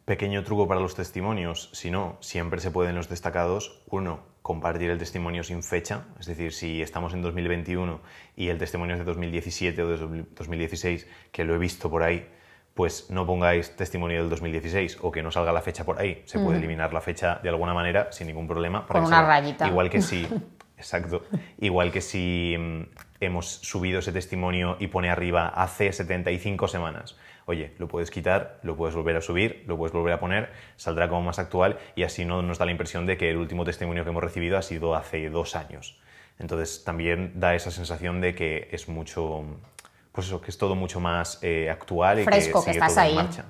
Pequeño 0.05 0.43
truco 0.43 0.67
para 0.67 0.79
los 0.79 0.95
testimonios. 0.95 1.69
Si 1.73 1.91
no, 1.91 2.17
siempre 2.19 2.59
se 2.61 2.71
puede 2.71 2.89
en 2.89 2.95
los 2.95 3.09
destacados, 3.09 3.83
uno, 3.91 4.21
compartir 4.41 4.89
el 4.89 4.97
testimonio 4.97 5.43
sin 5.43 5.61
fecha. 5.61 6.05
Es 6.19 6.25
decir, 6.25 6.51
si 6.53 6.81
estamos 6.81 7.13
en 7.13 7.21
2021 7.21 7.99
y 8.35 8.49
el 8.49 8.57
testimonio 8.57 8.95
es 8.95 8.99
de 8.99 9.05
2017 9.05 9.83
o 9.83 9.87
de 9.87 10.25
2016, 10.35 11.07
que 11.31 11.43
lo 11.43 11.53
he 11.53 11.59
visto 11.59 11.91
por 11.91 12.01
ahí, 12.01 12.27
pues 12.73 13.09
no 13.09 13.25
pongáis 13.27 13.75
testimonio 13.75 14.21
del 14.21 14.29
2016 14.29 14.99
o 15.01 15.11
que 15.11 15.21
no 15.21 15.31
salga 15.31 15.51
la 15.51 15.61
fecha 15.61 15.83
por 15.83 15.99
ahí. 15.99 16.23
Se 16.25 16.39
puede 16.39 16.57
eliminar 16.57 16.93
la 16.93 17.01
fecha 17.01 17.39
de 17.43 17.49
alguna 17.49 17.73
manera 17.73 18.11
sin 18.11 18.27
ningún 18.27 18.47
problema. 18.47 18.87
para 18.87 19.01
Con 19.01 19.07
una 19.07 19.21
rayita. 19.21 19.67
Igual 19.67 19.89
que 19.89 20.01
si, 20.01 20.27
exacto, 20.79 21.23
igual 21.59 21.91
que 21.91 22.01
si 22.01 22.55
mm, 22.57 22.81
hemos 23.19 23.45
subido 23.47 23.99
ese 23.99 24.11
testimonio 24.11 24.77
y 24.79 24.87
pone 24.87 25.09
arriba 25.09 25.49
hace 25.49 25.91
75 25.91 26.67
semanas. 26.67 27.17
Oye, 27.45 27.73
lo 27.79 27.87
puedes 27.87 28.11
quitar, 28.11 28.59
lo 28.63 28.75
puedes 28.75 28.95
volver 28.95 29.17
a 29.17 29.21
subir, 29.21 29.63
lo 29.67 29.77
puedes 29.77 29.91
volver 29.91 30.13
a 30.13 30.19
poner, 30.19 30.51
saldrá 30.77 31.09
como 31.09 31.23
más 31.23 31.39
actual 31.39 31.79
y 31.95 32.03
así 32.03 32.23
no 32.23 32.41
nos 32.41 32.59
da 32.59 32.65
la 32.65 32.71
impresión 32.71 33.05
de 33.05 33.17
que 33.17 33.29
el 33.29 33.37
último 33.37 33.65
testimonio 33.65 34.03
que 34.03 34.11
hemos 34.11 34.23
recibido 34.23 34.57
ha 34.57 34.61
sido 34.61 34.95
hace 34.95 35.29
dos 35.29 35.55
años. 35.55 35.99
Entonces 36.37 36.83
también 36.85 37.33
da 37.35 37.55
esa 37.55 37.71
sensación 37.71 38.21
de 38.21 38.33
que 38.33 38.69
es 38.71 38.87
mucho, 38.87 39.43
pues 40.11 40.27
eso, 40.27 40.41
que 40.41 40.51
es 40.51 40.57
todo 40.57 40.75
mucho 40.75 40.99
más 40.99 41.39
eh, 41.41 41.69
actual 41.69 42.19
y 42.19 42.23
Fresco, 42.23 42.63
que 42.63 42.71
que 42.71 42.73
sigue 42.73 42.85
estás 42.85 42.93
todo 42.93 43.03
ahí. 43.03 43.11
en 43.11 43.15
marcha. 43.15 43.45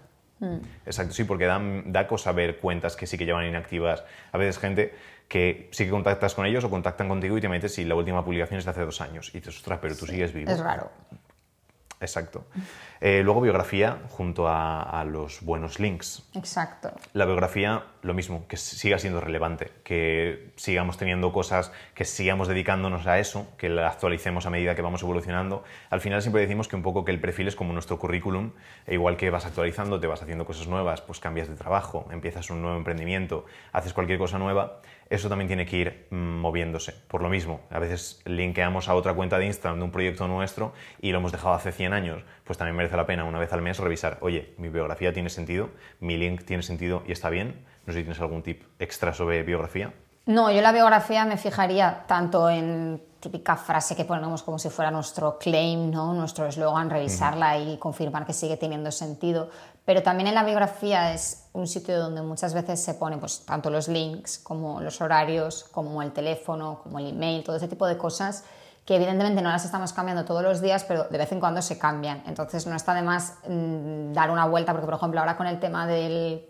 Exacto, 0.86 1.14
sí, 1.14 1.26
porque 1.26 1.46
da, 1.46 1.62
da 1.86 2.08
cosa 2.08 2.32
ver 2.32 2.60
cuentas 2.60 2.96
que 2.96 3.06
sí 3.06 3.18
que 3.18 3.26
llevan 3.26 3.46
inactivas. 3.46 4.04
A 4.32 4.38
veces 4.38 4.58
gente 4.58 4.94
que 5.30 5.70
sí 5.72 5.86
que 5.86 5.92
contactas 5.92 6.36
con 6.36 6.46
ellos 6.46 6.66
o 6.66 6.70
contactan 6.70 7.08
contigo 7.08 7.38
y 7.38 7.42
te 7.42 7.48
metes 7.48 7.78
y 7.80 7.86
la 7.86 7.96
última 7.96 8.26
publicación 8.26 8.58
es 8.58 8.66
de 8.66 8.72
hace 8.72 8.84
dos 8.84 9.00
años. 9.00 9.30
Y 9.30 9.40
dices, 9.40 9.56
ostras, 9.56 9.80
pero 9.82 9.96
tú 9.96 10.06
sigues 10.06 10.34
vivo. 10.34 10.52
Es 10.52 10.60
raro. 10.60 10.92
Exacto. 12.02 12.46
Eh, 13.02 13.24
luego 13.24 13.42
biografía 13.42 14.00
junto 14.10 14.48
a, 14.48 14.82
a 14.82 15.04
los 15.04 15.42
buenos 15.42 15.80
links. 15.80 16.30
Exacto. 16.34 16.92
La 17.14 17.26
biografía, 17.26 17.84
lo 18.04 18.14
mismo, 18.14 18.48
que 18.48 18.56
siga 18.56 18.98
siendo 19.00 19.20
relevante, 19.20 19.72
que 19.84 20.52
sigamos 20.56 20.98
teniendo 20.98 21.34
cosas, 21.34 21.74
que 21.94 22.06
sigamos 22.06 22.48
dedicándonos 22.48 23.06
a 23.06 23.20
eso, 23.20 23.48
que 23.58 23.68
la 23.68 23.88
actualicemos 23.88 24.46
a 24.46 24.50
medida 24.50 24.76
que 24.76 24.82
vamos 24.82 25.04
evolucionando. 25.04 25.64
Al 25.90 26.00
final 26.00 26.22
siempre 26.22 26.42
decimos 26.42 26.70
que 26.70 26.78
un 26.78 26.84
poco 26.84 27.04
que 27.04 27.12
el 27.12 27.20
perfil 27.20 27.50
es 27.50 27.56
como 27.56 27.74
nuestro 27.74 28.00
currículum, 28.00 28.52
e 28.88 28.94
igual 28.94 29.18
que 29.18 29.30
vas 29.30 29.46
actualizando, 29.46 30.00
te 30.00 30.08
vas 30.08 30.22
haciendo 30.22 30.46
cosas 30.46 30.68
nuevas, 30.68 31.02
pues 31.02 31.20
cambias 31.20 31.50
de 31.50 31.56
trabajo, 31.56 32.08
empiezas 32.12 32.50
un 32.50 32.62
nuevo 32.62 32.78
emprendimiento, 32.78 33.46
haces 33.74 33.94
cualquier 33.94 34.20
cosa 34.20 34.40
nueva, 34.40 34.82
eso 35.10 35.30
también 35.30 35.48
tiene 35.48 35.66
que 35.66 35.78
ir 35.78 36.08
mm, 36.12 36.16
moviéndose. 36.16 36.94
Por 37.08 37.22
lo 37.22 37.30
mismo, 37.30 37.62
a 37.70 37.80
veces 37.80 38.22
linkeamos 38.26 38.90
a 38.90 38.96
otra 38.96 39.14
cuenta 39.14 39.40
de 39.40 39.48
Instagram 39.48 39.80
de 39.80 39.86
un 39.86 39.92
proyecto 39.92 40.28
nuestro 40.28 40.74
y 41.02 41.12
lo 41.12 41.18
hemos 41.18 41.32
dejado 41.32 41.56
hace 41.56 41.72
100 41.72 41.94
años, 41.94 42.24
pues 42.44 42.58
también 42.58 42.76
merece 42.76 42.96
la 42.96 43.06
pena 43.06 43.24
una 43.24 43.40
vez 43.40 43.52
al 43.54 43.62
mes 43.62 43.80
revisar, 43.80 44.18
oye, 44.22 44.54
mi 44.58 44.70
biografía 44.70 45.14
tiene 45.14 45.30
sentido, 45.30 45.70
mi 46.00 46.18
link 46.18 46.44
tiene 46.44 46.64
sentido 46.64 47.04
y 47.08 47.12
está 47.12 47.30
bien. 47.30 47.66
No 47.86 47.94
sé 47.94 48.00
si 48.00 48.04
tienes 48.04 48.22
algún 48.22 48.44
tip 48.44 48.64
extra 48.78 49.14
sobre 49.14 49.42
biografía. 49.44 49.94
No, 50.30 50.52
yo 50.52 50.62
la 50.62 50.72
biografía 50.72 51.26
me 51.26 51.38
fijaría 51.38 52.04
tanto 52.06 52.52
en 52.52 53.02
típica 53.20 53.56
frase 53.56 53.96
que 53.96 54.06
ponemos 54.06 54.44
como 54.44 54.60
si 54.60 54.70
fuera 54.70 54.92
nuestro 54.92 55.40
claim, 55.40 55.90
¿no? 55.90 56.14
nuestro 56.14 56.46
eslogan, 56.46 56.92
revisarla 56.92 57.58
y 57.58 57.78
confirmar 57.78 58.28
que 58.28 58.34
sigue 58.34 58.56
teniendo 58.56 58.92
sentido. 58.92 59.50
Pero 59.86 60.04
también 60.04 60.28
en 60.28 60.36
la 60.36 60.44
biografía 60.44 61.16
es 61.16 61.48
un 61.54 61.66
sitio 61.66 61.98
donde 61.98 62.22
muchas 62.22 62.54
veces 62.54 62.80
se 62.80 62.94
pone 62.94 63.18
pues, 63.18 63.44
tanto 63.44 63.72
los 63.72 63.88
links 63.88 64.38
como 64.38 64.82
los 64.82 65.02
horarios, 65.02 65.64
como 65.72 66.04
el 66.04 66.12
teléfono, 66.12 66.82
como 66.84 67.00
el 67.00 67.08
email, 67.08 67.44
todo 67.44 67.56
ese 67.56 67.68
tipo 67.68 67.88
de 67.88 67.98
cosas 67.98 68.44
que 68.86 68.98
evidentemente 68.98 69.42
no 69.42 69.50
las 69.50 69.66
estamos 69.66 69.94
cambiando 69.94 70.26
todos 70.26 70.44
los 70.44 70.62
días, 70.62 70.84
pero 70.84 71.06
de 71.06 71.18
vez 71.18 71.32
en 71.32 71.40
cuando 71.40 71.64
se 71.64 71.80
cambian. 71.80 72.22
Entonces 72.28 72.68
no 72.68 72.76
está 72.76 72.94
de 72.94 73.02
más 73.02 73.40
mm, 73.48 74.14
dar 74.14 74.30
una 74.30 74.46
vuelta, 74.46 74.74
porque 74.74 74.86
por 74.86 74.96
ejemplo 74.96 75.22
ahora 75.22 75.36
con 75.36 75.48
el 75.48 75.60
tema 75.60 75.88
del 75.88 76.46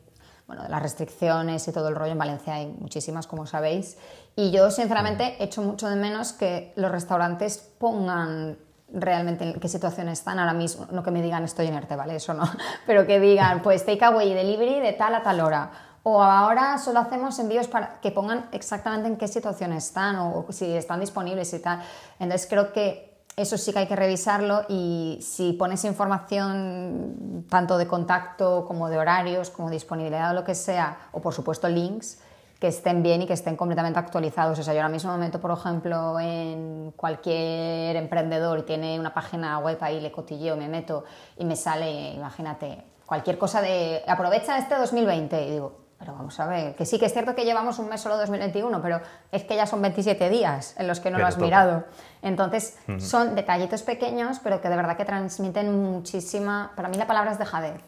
bueno, 0.50 0.64
de 0.64 0.70
las 0.70 0.82
restricciones 0.82 1.68
y 1.68 1.72
todo 1.72 1.90
el 1.90 1.96
rollo 1.96 2.14
en 2.14 2.18
Valencia 2.18 2.56
hay 2.56 2.66
muchísimas, 2.80 3.28
como 3.28 3.46
sabéis. 3.46 4.00
Y 4.36 4.50
yo, 4.50 4.72
sinceramente, 4.72 5.36
echo 5.44 5.62
mucho 5.62 5.88
de 5.88 5.96
menos 5.96 6.34
que 6.34 6.74
los 6.76 6.90
restaurantes 6.90 7.60
pongan 7.78 8.58
realmente 8.92 9.44
en 9.44 9.60
qué 9.60 9.68
situación 9.68 10.10
están 10.10 10.40
ahora 10.40 10.54
mismo. 10.54 10.88
No 10.90 11.04
que 11.04 11.12
me 11.12 11.22
digan 11.22 11.44
estoy 11.44 11.68
en 11.68 11.76
ERTE, 11.76 11.96
¿vale? 11.96 12.16
Eso 12.16 12.34
no. 12.34 12.50
Pero 12.88 13.06
que 13.06 13.20
digan, 13.20 13.62
pues 13.62 13.86
takeaway 13.86 14.32
y 14.32 14.34
delivery 14.34 14.80
de 14.80 14.94
tal 14.94 15.14
a 15.14 15.22
tal 15.22 15.40
hora. 15.40 15.70
O 16.02 16.24
ahora 16.24 16.80
solo 16.80 16.98
hacemos 16.98 17.38
envíos 17.38 17.68
para 17.68 18.00
que 18.00 18.10
pongan 18.10 18.50
exactamente 18.52 19.08
en 19.08 19.18
qué 19.18 19.28
situación 19.28 19.72
están 19.72 20.16
o 20.16 20.48
si 20.50 20.74
están 20.74 21.00
disponibles 21.00 21.54
y 21.54 21.60
tal. 21.60 21.84
Entonces 22.18 22.48
creo 22.50 22.74
que 22.74 23.09
eso 23.42 23.58
sí 23.58 23.72
que 23.72 23.80
hay 23.80 23.88
que 23.88 23.96
revisarlo 23.96 24.66
y 24.68 25.18
si 25.22 25.54
pones 25.54 25.86
información 25.86 27.46
tanto 27.50 27.78
de 27.78 27.88
contacto 27.88 28.66
como 28.68 28.90
de 28.90 28.98
horarios, 28.98 29.50
como 29.50 29.70
disponibilidad 29.70 30.32
o 30.32 30.34
lo 30.34 30.44
que 30.44 30.56
sea, 30.56 31.08
o 31.14 31.22
por 31.22 31.34
supuesto 31.34 31.70
links, 31.70 32.20
que 32.60 32.68
estén 32.68 33.02
bien 33.02 33.22
y 33.22 33.28
que 33.28 33.34
estén 33.34 33.56
completamente 33.56 33.98
actualizados. 33.98 34.60
O 34.60 34.64
sea, 34.64 34.74
yo 34.74 34.82
ahora 34.82 34.92
mismo 34.92 35.14
me 35.14 35.20
meto, 35.20 35.40
por 35.40 35.52
ejemplo, 35.52 36.20
en 36.20 36.92
cualquier 36.98 37.96
emprendedor 37.96 38.60
y 38.60 38.64
tiene 38.64 39.00
una 39.00 39.14
página 39.14 39.58
web 39.60 39.78
ahí, 39.80 40.02
le 40.02 40.12
cotilleo, 40.12 40.58
me 40.58 40.68
meto 40.68 41.06
y 41.38 41.46
me 41.46 41.56
sale, 41.56 42.12
imagínate, 42.16 42.84
cualquier 43.06 43.38
cosa 43.38 43.62
de 43.62 44.04
aprovecha 44.06 44.58
este 44.58 44.76
2020 44.76 45.48
y 45.48 45.52
digo, 45.52 45.89
pero 46.00 46.14
vamos 46.14 46.40
a 46.40 46.48
ver, 46.48 46.76
que 46.76 46.86
sí 46.86 46.98
que 46.98 47.06
es 47.08 47.14
cierto 47.14 47.36
que 47.36 47.44
llevamos 47.44 47.78
un 47.78 47.90
mes 47.90 48.00
solo 48.00 48.18
2021, 48.18 48.82
pero 48.82 49.02
es 49.34 49.44
que 49.44 49.58
ya 49.58 49.66
son 49.68 49.82
27 49.82 50.30
días 50.30 50.74
en 50.78 50.88
los 50.88 51.02
que 51.02 51.10
no 51.12 51.18
Pero 51.18 51.26
lo 51.26 51.28
has 51.28 51.38
mirado. 51.38 51.84
Entonces, 52.22 52.78
son 53.00 53.36
detallitos 53.36 53.84
pequeños, 53.84 54.40
pero 54.42 54.62
que 54.62 54.70
de 54.70 54.78
verdad 54.78 54.96
que 54.96 55.04
transmiten 55.04 55.78
muchísima, 55.84 56.72
para 56.78 56.88
mí 56.88 56.96
la 56.98 57.06
palabra 57.06 57.32
es 57.34 57.38
dejadez 57.38 57.82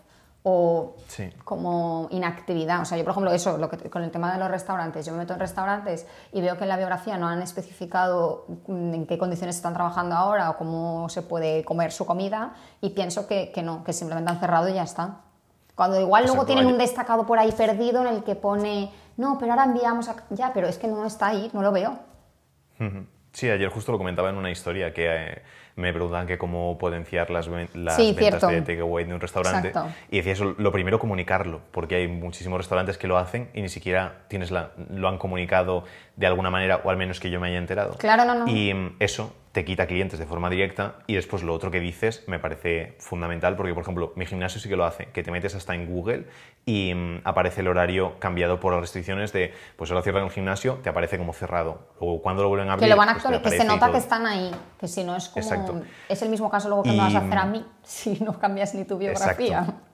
o 0.44 0.96
Sí. 1.08 1.30
como 1.46 2.08
inactividad. 2.12 2.82
O 2.82 2.86
sea, 2.86 2.98
yo, 2.98 3.04
por 3.06 3.12
ejemplo, 3.12 3.32
eso, 3.32 3.58
lo 3.58 3.70
que, 3.70 3.78
con 3.90 4.04
el 4.04 4.12
tema 4.12 4.34
de 4.34 4.40
los 4.40 4.52
restaurantes, 4.52 5.06
yo 5.06 5.14
me 5.14 5.20
meto 5.20 5.34
en 5.34 5.40
restaurantes 5.40 6.06
y 6.34 6.42
veo 6.42 6.58
que 6.58 6.64
en 6.64 6.70
la 6.70 6.78
biografía 6.78 7.16
no 7.18 7.28
han 7.30 7.42
especificado 7.42 8.46
en 8.68 9.06
qué 9.06 9.18
condiciones 9.18 9.56
están 9.56 9.74
trabajando 9.74 10.16
ahora 10.16 10.50
o 10.50 10.58
cómo 10.58 11.08
se 11.10 11.22
puede 11.22 11.64
comer 11.64 11.92
su 11.94 12.06
comida 12.06 12.56
y 12.82 12.90
pienso 12.90 13.28
que, 13.28 13.52
que 13.54 13.62
no, 13.62 13.84
que 13.84 13.94
simplemente 13.94 14.32
han 14.32 14.40
cerrado 14.40 14.68
y 14.68 14.74
ya 14.74 14.84
está. 14.84 15.20
Cuando 15.76 16.00
igual 16.00 16.26
luego 16.26 16.46
tienen 16.46 16.66
un 16.66 16.78
destacado 16.78 17.26
por 17.26 17.40
ahí 17.40 17.52
perdido 17.52 18.02
en 18.02 18.08
el 18.14 18.24
que 18.24 18.36
pone, 18.36 18.92
no, 19.18 19.38
pero 19.40 19.54
ahora 19.54 19.66
enviamos 19.66 20.10
a... 20.10 20.16
Ya, 20.30 20.52
pero 20.54 20.68
es 20.68 20.78
que 20.78 20.88
no 20.88 21.06
está 21.06 21.28
ahí, 21.28 21.50
no 21.54 21.62
lo 21.62 21.72
veo. 21.72 21.98
Sí, 23.34 23.50
ayer 23.50 23.70
justo 23.70 23.92
lo 23.92 23.98
comentaba 23.98 24.30
en 24.30 24.36
una 24.36 24.52
historia 24.52 24.94
que 24.94 25.08
eh, 25.08 25.42
me 25.76 25.94
preguntaban 25.94 26.28
que 26.28 26.38
cómo 26.38 26.78
potenciar 26.78 27.30
las, 27.30 27.48
las 27.48 27.96
Sí, 27.96 28.14
ventas 28.14 28.40
cierto. 28.42 28.48
de 28.48 28.62
takeaway 28.62 29.06
de 29.06 29.14
un 29.14 29.22
restaurante. 29.22 29.70
Exacto. 29.70 29.92
Y 30.10 30.18
decía 30.18 30.34
eso, 30.34 30.56
lo 30.58 30.72
primero 30.72 31.00
comunicarlo, 31.00 31.62
porque 31.72 31.96
hay 31.96 32.08
muchísimos 32.08 32.58
restaurantes 32.58 32.98
que 32.98 33.08
lo 33.08 33.18
hacen 33.18 33.50
y 33.54 33.62
ni 33.62 33.70
siquiera 33.70 34.24
tienes 34.28 34.52
la, 34.52 34.72
lo 34.90 35.08
han 35.08 35.18
comunicado 35.18 35.86
de 36.18 36.28
alguna 36.28 36.50
manera, 36.50 36.82
o 36.84 36.90
al 36.90 36.98
menos 36.98 37.20
que 37.20 37.30
yo 37.30 37.40
me 37.40 37.48
haya 37.48 37.58
enterado. 37.58 37.96
Claro, 37.98 38.26
no, 38.26 38.36
no. 38.36 38.48
Y 38.48 38.74
mm, 38.74 38.96
eso 39.00 39.34
te 39.52 39.66
quita 39.66 39.86
clientes 39.86 40.18
de 40.18 40.26
forma 40.26 40.50
directa 40.50 40.96
y 41.08 41.16
después 41.16 41.44
lo 41.44 41.54
otro 41.54 41.72
que 41.72 41.80
dices 41.80 42.24
me 42.28 42.40
parece 42.40 42.96
fundamental 43.00 43.56
porque, 43.56 43.74
por 43.74 43.84
ejemplo, 43.84 44.14
mi 44.16 44.26
gimnasio 44.26 44.62
sí 44.62 44.70
que 44.70 44.76
lo 44.76 44.86
hace, 44.86 45.08
que 45.08 45.24
te 45.24 45.32
metes 45.32 45.56
hasta 45.56 45.76
en 45.76 45.88
Google 45.88 46.26
y 46.66 46.94
mm, 46.94 47.22
aparece 47.26 47.62
el 47.62 47.68
horario 47.68 48.20
cambiado 48.20 48.60
por 48.60 48.72
las 48.72 48.82
restricciones 48.82 49.34
de, 49.34 49.54
pues 49.76 49.92
ahora 49.92 50.04
cierran 50.04 50.26
el 50.26 50.32
gimnasio, 50.32 50.76
te 50.84 50.90
aparece 50.90 51.18
como 51.18 51.34
cerrado. 51.34 51.90
O 52.00 52.22
cuando 52.22 52.44
lo 52.44 52.50
vuelven 52.50 52.70
a 52.70 52.74
abrir, 52.74 52.86
Que 52.88 52.90
lo 52.90 52.98
van 52.98 53.10
a 53.10 53.14
pues 53.14 53.24
que 53.24 53.30
se 53.30 53.36
aparece 53.36 53.64
y 53.64 53.68
nota 53.68 53.92
que 53.92 53.98
están 53.98 54.26
ahí, 54.26 54.52
que 54.80 54.88
si 54.88 55.04
no 55.04 55.16
es 55.16 55.28
como... 55.28 55.44
Exacto. 55.44 55.82
Es 56.08 56.22
el 56.22 56.30
mismo 56.30 56.50
caso 56.50 56.70
luego 56.70 56.84
que 56.84 56.92
me 56.92 56.98
vas 56.98 57.16
a 57.16 57.20
hacer 57.20 57.38
a 57.38 57.46
mí, 57.46 57.66
si 57.84 58.20
no 58.24 58.40
cambias 58.40 58.74
ni 58.76 58.86
tu 58.86 58.98
biografía. 58.98 59.60
Exacto. 59.60 59.91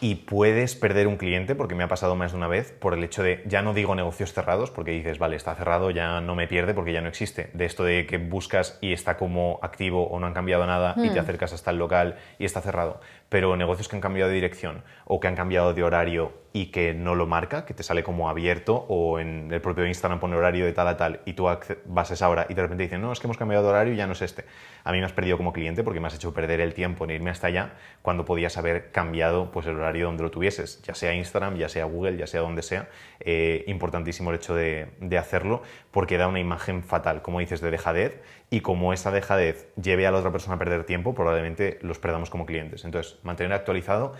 Y 0.00 0.16
puedes 0.16 0.74
perder 0.74 1.06
un 1.06 1.16
cliente, 1.16 1.54
porque 1.54 1.74
me 1.74 1.84
ha 1.84 1.88
pasado 1.88 2.16
más 2.16 2.32
de 2.32 2.38
una 2.38 2.48
vez, 2.48 2.72
por 2.72 2.94
el 2.94 3.02
hecho 3.02 3.22
de, 3.22 3.42
ya 3.46 3.62
no 3.62 3.74
digo 3.74 3.94
negocios 3.94 4.32
cerrados, 4.32 4.70
porque 4.70 4.90
dices, 4.90 5.18
vale, 5.18 5.36
está 5.36 5.54
cerrado, 5.54 5.90
ya 5.90 6.20
no 6.20 6.34
me 6.34 6.46
pierde 6.46 6.74
porque 6.74 6.92
ya 6.92 7.00
no 7.00 7.08
existe. 7.08 7.50
De 7.54 7.64
esto 7.64 7.84
de 7.84 8.06
que 8.06 8.18
buscas 8.18 8.78
y 8.80 8.92
está 8.92 9.16
como 9.16 9.58
activo 9.62 10.06
o 10.08 10.20
no 10.20 10.26
han 10.26 10.34
cambiado 10.34 10.66
nada 10.66 10.94
y 10.96 11.10
te 11.10 11.18
acercas 11.18 11.52
hasta 11.52 11.70
el 11.70 11.78
local 11.78 12.16
y 12.38 12.44
está 12.44 12.60
cerrado. 12.60 13.00
Pero 13.28 13.56
negocios 13.56 13.88
que 13.88 13.96
han 13.96 14.02
cambiado 14.02 14.28
de 14.28 14.36
dirección 14.36 14.84
o 15.04 15.20
que 15.20 15.28
han 15.28 15.34
cambiado 15.34 15.74
de 15.74 15.82
horario 15.82 16.46
y 16.56 16.66
que 16.66 16.94
no 16.94 17.14
lo 17.14 17.26
marca, 17.26 17.66
que 17.66 17.74
te 17.74 17.82
sale 17.82 18.02
como 18.02 18.30
abierto 18.30 18.86
o 18.88 19.20
en 19.20 19.52
el 19.52 19.60
propio 19.60 19.84
Instagram 19.84 20.20
pone 20.20 20.36
horario 20.36 20.64
de 20.64 20.72
tal 20.72 20.88
a 20.88 20.96
tal 20.96 21.20
y 21.26 21.34
tú 21.34 21.44
vas 21.84 22.10
a 22.10 22.14
esa 22.14 22.30
hora 22.30 22.46
y 22.48 22.54
de 22.54 22.62
repente 22.62 22.84
dicen, 22.84 23.02
no, 23.02 23.12
es 23.12 23.20
que 23.20 23.26
hemos 23.26 23.36
cambiado 23.36 23.62
de 23.62 23.68
horario 23.68 23.92
y 23.92 23.96
ya 23.96 24.06
no 24.06 24.14
es 24.14 24.22
este. 24.22 24.46
A 24.82 24.90
mí 24.90 24.98
me 24.98 25.04
has 25.04 25.12
perdido 25.12 25.36
como 25.36 25.52
cliente 25.52 25.84
porque 25.84 26.00
me 26.00 26.06
has 26.06 26.14
hecho 26.14 26.32
perder 26.32 26.62
el 26.62 26.72
tiempo 26.72 27.04
en 27.04 27.10
irme 27.10 27.28
hasta 27.28 27.48
allá 27.48 27.74
cuando 28.00 28.24
podías 28.24 28.56
haber 28.56 28.90
cambiado 28.90 29.50
pues, 29.50 29.66
el 29.66 29.76
horario 29.76 30.06
donde 30.06 30.22
lo 30.22 30.30
tuvieses, 30.30 30.80
ya 30.80 30.94
sea 30.94 31.12
Instagram, 31.12 31.56
ya 31.56 31.68
sea 31.68 31.84
Google, 31.84 32.16
ya 32.16 32.26
sea 32.26 32.40
donde 32.40 32.62
sea. 32.62 32.88
Eh, 33.20 33.64
importantísimo 33.66 34.30
el 34.30 34.36
hecho 34.36 34.54
de, 34.54 34.92
de 35.00 35.18
hacerlo 35.18 35.60
porque 35.90 36.16
da 36.16 36.26
una 36.26 36.40
imagen 36.40 36.82
fatal, 36.82 37.20
como 37.20 37.40
dices, 37.40 37.60
de 37.60 37.70
dejadez 37.70 38.22
y 38.48 38.60
como 38.60 38.94
esa 38.94 39.10
dejadez 39.10 39.68
lleve 39.74 40.06
a 40.06 40.10
la 40.10 40.18
otra 40.18 40.30
persona 40.30 40.54
a 40.54 40.58
perder 40.58 40.84
tiempo, 40.84 41.14
probablemente 41.14 41.78
los 41.82 41.98
perdamos 41.98 42.30
como 42.30 42.46
clientes. 42.46 42.84
Entonces, 42.84 43.15
mantener 43.22 43.52
actualizado 43.52 44.14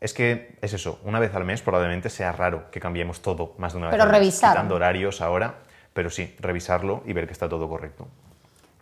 es 0.00 0.12
que 0.12 0.58
es 0.60 0.72
eso, 0.72 1.00
una 1.04 1.18
vez 1.18 1.34
al 1.34 1.44
mes 1.44 1.62
probablemente 1.62 2.10
sea 2.10 2.32
raro 2.32 2.70
que 2.70 2.80
cambiemos 2.80 3.22
todo 3.22 3.54
más 3.58 3.72
de 3.72 3.78
una 3.78 3.86
vez 3.88 3.92
Pero 3.94 4.04
al 4.04 4.10
mes, 4.10 4.18
revisar. 4.20 4.52
quitando 4.52 4.74
horarios 4.74 5.20
ahora, 5.20 5.54
pero 5.92 6.10
sí, 6.10 6.36
revisarlo 6.38 7.02
y 7.06 7.12
ver 7.12 7.26
que 7.26 7.32
está 7.32 7.48
todo 7.48 7.68
correcto. 7.68 8.06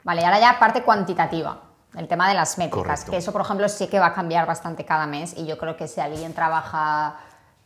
Vale, 0.03 0.23
y 0.23 0.25
ahora 0.25 0.41
ya 0.41 0.59
parte 0.59 0.83
cuantitativa, 0.83 1.61
el 1.97 2.09
tema 2.09 2.29
de 2.29 2.35
las 2.35 2.59
métricas, 2.59 2.83
Correcto. 2.83 3.11
que 3.13 3.17
eso, 3.19 3.33
por 3.33 3.43
ejemplo, 3.43 3.69
sí 3.69 3.87
que 3.87 4.01
va 4.01 4.07
a 4.07 4.13
cambiar 4.13 4.47
bastante 4.47 4.85
cada 4.85 5.07
mes 5.07 5.35
y 5.37 5.47
yo 5.47 5.57
creo 5.57 5.77
que 5.77 5.87
si 5.87 6.01
alguien 6.01 6.35
trabaja 6.35 7.17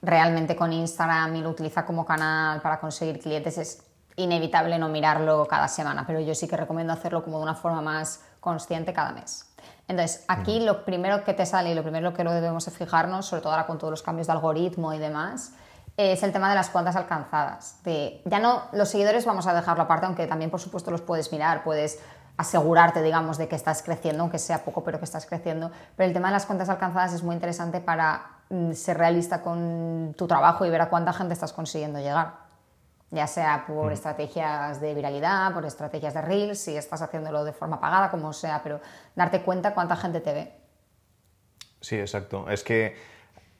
realmente 0.02 0.54
con 0.54 0.72
Instagram 0.72 1.34
y 1.36 1.40
lo 1.40 1.48
utiliza 1.50 1.84
como 1.84 2.04
canal 2.04 2.60
para 2.60 2.78
conseguir 2.78 3.18
clientes, 3.18 3.58
es 3.58 3.82
inevitable 4.16 4.78
no 4.78 4.88
mirarlo 4.88 5.46
cada 5.46 5.68
semana, 5.68 6.04
pero 6.06 6.20
yo 6.20 6.34
sí 6.34 6.46
que 6.46 6.56
recomiendo 6.56 6.92
hacerlo 6.92 7.24
como 7.24 7.38
de 7.38 7.44
una 7.44 7.54
forma 7.54 7.80
más 7.80 8.20
consciente 8.48 8.94
cada 8.94 9.12
mes. 9.12 9.44
Entonces, 9.88 10.24
aquí 10.26 10.60
lo 10.60 10.86
primero 10.86 11.22
que 11.22 11.34
te 11.34 11.44
sale 11.44 11.70
y 11.70 11.74
lo 11.74 11.82
primero 11.82 12.14
que 12.14 12.24
lo 12.24 12.32
debemos 12.32 12.64
de 12.64 12.70
fijarnos, 12.70 13.26
sobre 13.26 13.42
todo 13.42 13.52
ahora 13.52 13.66
con 13.66 13.76
todos 13.76 13.90
los 13.90 14.02
cambios 14.02 14.26
de 14.26 14.32
algoritmo 14.32 14.94
y 14.94 14.98
demás, 14.98 15.52
es 15.98 16.22
el 16.22 16.32
tema 16.32 16.48
de 16.48 16.54
las 16.54 16.70
cuentas 16.70 16.96
alcanzadas. 16.96 17.82
De, 17.84 18.22
ya 18.24 18.38
no, 18.38 18.62
los 18.72 18.88
seguidores 18.88 19.26
vamos 19.26 19.46
a 19.46 19.52
dejarlo 19.52 19.82
aparte, 19.82 20.06
aunque 20.06 20.26
también 20.26 20.50
por 20.50 20.60
supuesto 20.60 20.90
los 20.90 21.02
puedes 21.02 21.30
mirar, 21.30 21.62
puedes 21.62 21.98
asegurarte, 22.38 23.02
digamos, 23.02 23.36
de 23.36 23.48
que 23.48 23.56
estás 23.56 23.82
creciendo, 23.82 24.22
aunque 24.22 24.38
sea 24.38 24.64
poco, 24.64 24.82
pero 24.82 24.98
que 24.98 25.04
estás 25.04 25.26
creciendo. 25.26 25.70
Pero 25.96 26.06
el 26.06 26.14
tema 26.14 26.28
de 26.28 26.34
las 26.34 26.46
cuentas 26.46 26.70
alcanzadas 26.70 27.12
es 27.12 27.22
muy 27.22 27.34
interesante 27.34 27.80
para 27.80 28.38
mm, 28.48 28.72
ser 28.72 28.96
realista 28.96 29.42
con 29.42 30.14
tu 30.16 30.26
trabajo 30.26 30.64
y 30.64 30.70
ver 30.70 30.80
a 30.80 30.88
cuánta 30.88 31.12
gente 31.12 31.34
estás 31.34 31.52
consiguiendo 31.52 31.98
llegar. 31.98 32.47
Ya 33.10 33.26
sea 33.26 33.64
por 33.66 33.90
estrategias 33.92 34.80
de 34.80 34.94
viralidad, 34.94 35.52
por 35.54 35.64
estrategias 35.64 36.12
de 36.14 36.20
reels, 36.22 36.58
si 36.60 36.76
estás 36.76 37.00
haciéndolo 37.00 37.42
de 37.44 37.52
forma 37.54 37.80
pagada, 37.80 38.10
como 38.10 38.32
sea, 38.34 38.62
pero 38.62 38.80
darte 39.16 39.40
cuenta 39.42 39.72
cuánta 39.72 39.96
gente 39.96 40.20
te 40.20 40.32
ve. 40.34 40.52
Sí, 41.80 41.96
exacto. 41.96 42.50
Es 42.50 42.62
que 42.64 42.96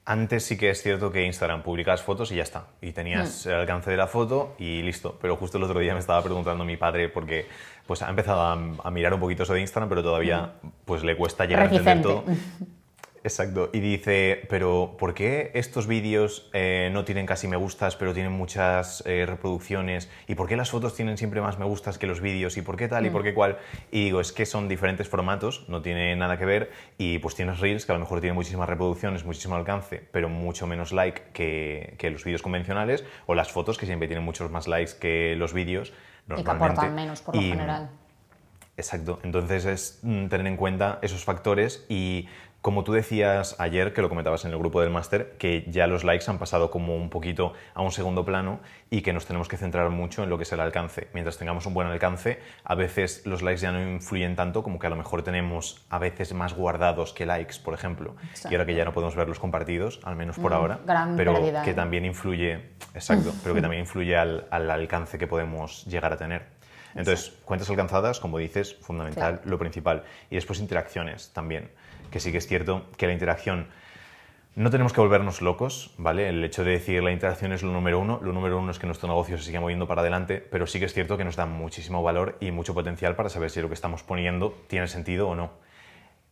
antes 0.05 0.43
sí 0.45 0.57
que 0.57 0.69
es 0.69 0.81
cierto 0.81 1.11
que 1.11 1.23
Instagram 1.25 1.63
publicabas 1.63 2.01
fotos 2.03 2.31
y 2.31 2.35
ya 2.35 2.43
está. 2.43 2.65
Y 2.81 2.91
tenías 2.91 3.45
Hmm. 3.45 3.49
el 3.49 3.55
alcance 3.55 3.89
de 3.91 3.97
la 3.97 4.07
foto 4.07 4.55
y 4.59 4.81
listo. 4.83 5.17
Pero 5.21 5.35
justo 5.35 5.57
el 5.57 5.63
otro 5.63 5.79
día 5.79 5.93
me 5.93 5.99
estaba 5.99 6.21
preguntando 6.21 6.63
mi 6.65 6.77
padre 6.77 7.09
porque 7.09 7.47
pues 7.87 8.01
ha 8.03 8.09
empezado 8.09 8.41
a, 8.41 8.53
a 8.53 8.91
mirar 8.91 9.13
un 9.15 9.19
poquito 9.19 9.43
eso 9.43 9.53
de 9.53 9.61
Instagram, 9.61 9.89
pero 9.89 10.03
todavía 10.03 10.53
pues 10.85 11.03
le 11.03 11.15
cuesta 11.17 11.45
llegar 11.45 11.67
a 11.67 11.75
entender 11.75 12.01
todo. 12.03 12.23
Exacto. 13.23 13.69
Y 13.73 13.79
dice, 13.81 14.43
pero 14.49 14.95
¿por 14.97 15.13
qué 15.13 15.51
estos 15.53 15.87
vídeos 15.87 16.49
eh, 16.53 16.89
no 16.93 17.03
tienen 17.03 17.25
casi 17.25 17.47
me 17.47 17.57
gustas, 17.57 17.95
pero 17.95 18.13
tienen 18.13 18.31
muchas 18.31 19.03
eh, 19.05 19.25
reproducciones? 19.27 20.09
¿Y 20.27 20.35
por 20.35 20.47
qué 20.47 20.55
las 20.55 20.69
fotos 20.71 20.95
tienen 20.95 21.17
siempre 21.17 21.41
más 21.41 21.59
me 21.59 21.65
gustas 21.65 21.97
que 21.97 22.07
los 22.07 22.21
vídeos? 22.21 22.55
¿Y 22.57 22.61
por 22.61 22.77
qué 22.77 22.87
tal 22.87 23.05
y 23.05 23.09
por 23.09 23.23
qué 23.23 23.33
cual? 23.33 23.57
Y 23.91 24.05
digo, 24.05 24.21
es 24.21 24.31
que 24.31 24.45
son 24.45 24.69
diferentes 24.69 25.09
formatos, 25.09 25.65
no 25.67 25.81
tiene 25.81 26.15
nada 26.15 26.37
que 26.37 26.45
ver. 26.45 26.71
Y 26.97 27.19
pues 27.19 27.35
tienes 27.35 27.59
Reels, 27.59 27.85
que 27.85 27.91
a 27.91 27.95
lo 27.95 27.99
mejor 27.99 28.21
tienen 28.21 28.35
muchísimas 28.35 28.69
reproducciones, 28.69 29.25
muchísimo 29.25 29.55
alcance, 29.55 30.01
pero 30.11 30.29
mucho 30.29 30.65
menos 30.65 30.91
like 30.93 31.23
que, 31.33 31.95
que 31.97 32.09
los 32.11 32.23
vídeos 32.23 32.41
convencionales. 32.41 33.03
O 33.25 33.35
las 33.35 33.51
fotos, 33.51 33.77
que 33.77 33.85
siempre 33.85 34.07
tienen 34.07 34.23
muchos 34.23 34.49
más 34.49 34.67
likes 34.67 34.93
que 34.99 35.35
los 35.35 35.53
vídeos. 35.53 35.91
Y 36.37 36.43
que 36.43 36.51
aportan 36.51 36.95
menos 36.95 37.21
por 37.21 37.35
lo 37.35 37.41
Y- 37.41 37.49
general. 37.49 37.89
Exacto, 38.77 39.19
entonces 39.23 39.65
es 39.65 39.99
mm, 40.03 40.27
tener 40.27 40.47
en 40.47 40.55
cuenta 40.55 40.99
esos 41.01 41.25
factores 41.25 41.85
y 41.89 42.29
como 42.61 42.83
tú 42.83 42.91
decías 42.91 43.55
ayer, 43.59 43.93
que 43.93 44.01
lo 44.01 44.09
comentabas 44.09 44.43
en 44.43 44.51
el 44.51 44.57
grupo 44.57 44.81
del 44.81 44.89
máster, 44.89 45.35
que 45.37 45.65
ya 45.69 45.87
los 45.87 46.03
likes 46.03 46.29
han 46.29 46.39
pasado 46.39 46.69
como 46.69 46.93
un 46.95 47.09
poquito 47.09 47.53
a 47.73 47.81
un 47.81 47.91
segundo 47.91 48.25
plano 48.25 48.59
y 48.89 49.01
que 49.01 49.13
nos 49.13 49.25
tenemos 49.25 49.47
que 49.47 49.55
centrar 49.55 49.89
mucho 49.89 50.23
en 50.23 50.29
lo 50.29 50.37
que 50.37 50.43
es 50.43 50.51
el 50.51 50.59
alcance. 50.59 51.07
Mientras 51.13 51.37
tengamos 51.37 51.65
un 51.65 51.73
buen 51.73 51.87
alcance, 51.87 52.39
a 52.65 52.75
veces 52.75 53.25
los 53.25 53.41
likes 53.41 53.61
ya 53.61 53.71
no 53.71 53.81
influyen 53.81 54.35
tanto 54.35 54.61
como 54.61 54.77
que 54.77 54.87
a 54.87 54.89
lo 54.89 54.97
mejor 54.97 55.21
tenemos 55.23 55.85
a 55.89 55.99
veces 55.99 56.33
más 56.33 56.53
guardados 56.53 57.13
que 57.13 57.25
likes, 57.25 57.55
por 57.63 57.73
ejemplo. 57.73 58.15
Y 58.49 58.53
ahora 58.53 58.65
que 58.65 58.75
ya 58.75 58.83
no 58.83 58.91
podemos 58.93 59.15
ver 59.15 59.29
los 59.29 59.39
compartidos, 59.39 60.01
al 60.03 60.17
menos 60.17 60.37
por 60.37 60.53
ahora, 60.53 60.79
gran 60.85 61.15
pero 61.15 61.33
pérdida, 61.35 61.61
que 61.63 61.71
¿eh? 61.71 61.75
también 61.75 62.03
influye, 62.03 62.71
exacto, 62.93 63.31
pero 63.41 63.55
que 63.55 63.61
también 63.61 63.81
influye 63.81 64.17
al, 64.17 64.47
al 64.51 64.69
alcance 64.69 65.17
que 65.17 65.27
podemos 65.27 65.85
llegar 65.85 66.11
a 66.11 66.17
tener. 66.17 66.59
Entonces, 66.95 67.31
cuentas 67.45 67.69
alcanzadas, 67.69 68.19
como 68.19 68.37
dices, 68.39 68.75
fundamental, 68.81 69.35
Claro. 69.35 69.49
lo 69.49 69.59
principal. 69.59 70.03
Y 70.29 70.35
después 70.35 70.59
interacciones 70.59 71.31
también, 71.33 71.69
que 72.11 72.19
sí 72.19 72.31
que 72.31 72.37
es 72.39 72.47
cierto 72.47 72.85
que 72.97 73.07
la 73.07 73.13
interacción 73.13 73.67
no 74.55 74.71
tenemos 74.71 74.93
que 74.93 74.99
volvernos 74.99 75.41
locos, 75.41 75.93
¿vale? 75.97 76.27
El 76.27 76.43
hecho 76.43 76.63
de 76.63 76.71
decir 76.71 77.01
la 77.01 77.11
interacción 77.11 77.53
es 77.53 77.63
lo 77.63 77.71
número 77.71 77.99
uno, 77.99 78.19
lo 78.21 78.33
número 78.33 78.59
uno 78.59 78.71
es 78.71 78.79
que 78.79 78.87
nuestro 78.87 79.07
negocio 79.07 79.37
se 79.37 79.45
siga 79.45 79.61
moviendo 79.61 79.87
para 79.87 80.01
adelante, 80.01 80.45
pero 80.51 80.67
sí 80.67 80.79
que 80.79 80.85
es 80.85 80.93
cierto 80.93 81.17
que 81.17 81.23
nos 81.23 81.35
da 81.35 81.45
muchísimo 81.45 82.03
valor 82.03 82.35
y 82.41 82.51
mucho 82.51 82.73
potencial 82.73 83.15
para 83.15 83.29
saber 83.29 83.51
si 83.51 83.61
lo 83.61 83.69
que 83.69 83.73
estamos 83.75 84.03
poniendo 84.03 84.53
tiene 84.67 84.87
sentido 84.87 85.29
o 85.29 85.35
no. 85.35 85.51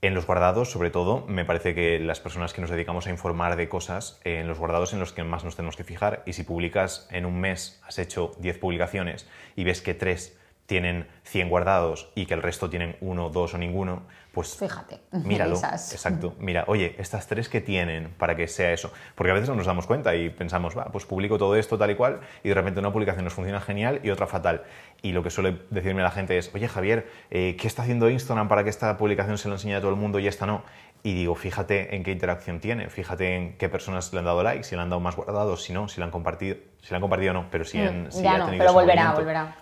En 0.02 0.14
los 0.14 0.28
guardados, 0.28 0.70
sobre 0.70 0.92
todo, 0.92 1.26
me 1.28 1.46
parece 1.46 1.74
que 1.74 2.00
las 2.00 2.20
personas 2.20 2.54
que 2.54 2.62
nos 2.62 2.70
dedicamos 2.70 3.08
a 3.08 3.12
informar 3.12 3.56
de 3.56 3.70
cosas, 3.70 4.20
eh, 4.26 4.42
en 4.42 4.48
los 4.48 4.60
guardados 4.60 4.94
en 4.94 5.00
los 5.00 5.14
que 5.14 5.24
más 5.24 5.44
nos 5.44 5.56
tenemos 5.56 5.76
que 5.76 5.84
fijar, 5.84 6.22
y 6.26 6.34
si 6.34 6.44
publicas 6.44 7.08
en 7.12 7.26
un 7.26 7.40
mes, 7.40 7.82
has 7.88 7.98
hecho 7.98 8.34
10 8.40 8.60
publicaciones 8.60 9.28
y 9.56 9.64
ves 9.64 9.82
que 9.82 9.94
3 9.94 10.38
tienen 10.68 11.08
100 11.24 11.50
guardados 11.50 12.12
y 12.14 12.26
que 12.28 12.36
el 12.36 12.44
resto 12.44 12.70
tienen 12.70 12.96
uno, 13.02 13.30
dos 13.30 13.54
o 13.54 13.58
ninguno, 13.58 14.04
pues 14.34 14.56
Fíjate. 14.56 15.00
míralo. 15.12 15.56
Esas. 15.56 15.94
Exacto. 15.94 16.36
Mira, 16.40 16.66
oye, 16.68 16.94
estas 17.00 17.26
tres 17.26 17.50
que 17.50 17.60
tienen 17.62 18.10
para 18.20 18.36
que 18.36 18.48
sea 18.48 18.72
eso. 18.72 18.94
Porque 19.16 19.32
a 19.32 19.34
veces 19.34 19.50
no 19.50 19.56
nos 19.56 19.66
damos 19.66 19.88
cuenta 19.88 20.14
y 20.16 20.30
pensamos, 20.30 20.78
va, 20.78 20.86
pues 20.92 21.06
publico 21.06 21.38
todo 21.40 21.56
esto 21.56 21.78
tal 21.78 21.90
y 21.92 21.96
cual 21.96 22.20
y 22.44 22.50
de 22.50 22.54
repente 22.54 22.80
una 22.80 22.92
publicación 22.94 23.24
nos 23.24 23.34
funciona 23.34 23.60
genial 23.62 24.02
y 24.04 24.10
otra 24.12 24.28
fatal. 24.28 24.64
Y 25.02 25.14
lo 25.14 25.24
que 25.24 25.30
suele 25.32 25.58
decirme 25.70 26.04
la 26.04 26.12
gente 26.12 26.38
es, 26.38 26.54
oye 26.54 26.68
Javier, 26.68 27.08
eh, 27.32 27.56
¿qué 27.60 27.66
está 27.68 27.82
haciendo 27.84 28.10
Instagram 28.10 28.48
para 28.48 28.64
que 28.64 28.70
esta 28.70 28.96
publicación 28.98 29.38
se 29.38 29.48
la 29.48 29.56
enseñe 29.56 29.74
a 29.76 29.80
todo 29.82 29.90
el 29.92 29.98
mundo 29.98 30.20
y 30.20 30.28
esta 30.28 30.46
no? 30.46 30.64
Y 31.02 31.14
digo, 31.14 31.36
fíjate 31.36 31.96
en 31.96 32.04
qué 32.04 32.12
interacción 32.12 32.60
tiene, 32.60 32.90
fíjate 32.90 33.36
en 33.36 33.58
qué 33.58 33.70
personas 33.70 34.12
le 34.12 34.20
han 34.20 34.26
dado 34.26 34.44
like, 34.44 34.64
si 34.64 34.76
le 34.76 34.82
han 34.82 34.90
dado 34.90 35.00
más 35.00 35.16
guardados, 35.16 35.64
si 35.64 35.72
no, 35.72 35.88
si 35.88 36.00
la 36.02 36.08
han 36.08 36.12
compartido, 36.12 36.58
si 36.82 36.90
la 36.92 36.98
han 36.98 37.02
compartido 37.02 37.32
o 37.32 37.34
no, 37.36 37.46
pero 37.50 37.64
si, 37.64 37.80
en, 37.80 38.12
si 38.12 38.20
Mm, 38.20 38.24
ya 38.24 38.34
ha 38.34 38.38
no, 38.40 38.46
tenido 38.46 38.64
pero 38.64 38.74
volverá, 38.74 39.14
movimiento. 39.14 39.22
volverá. 39.22 39.56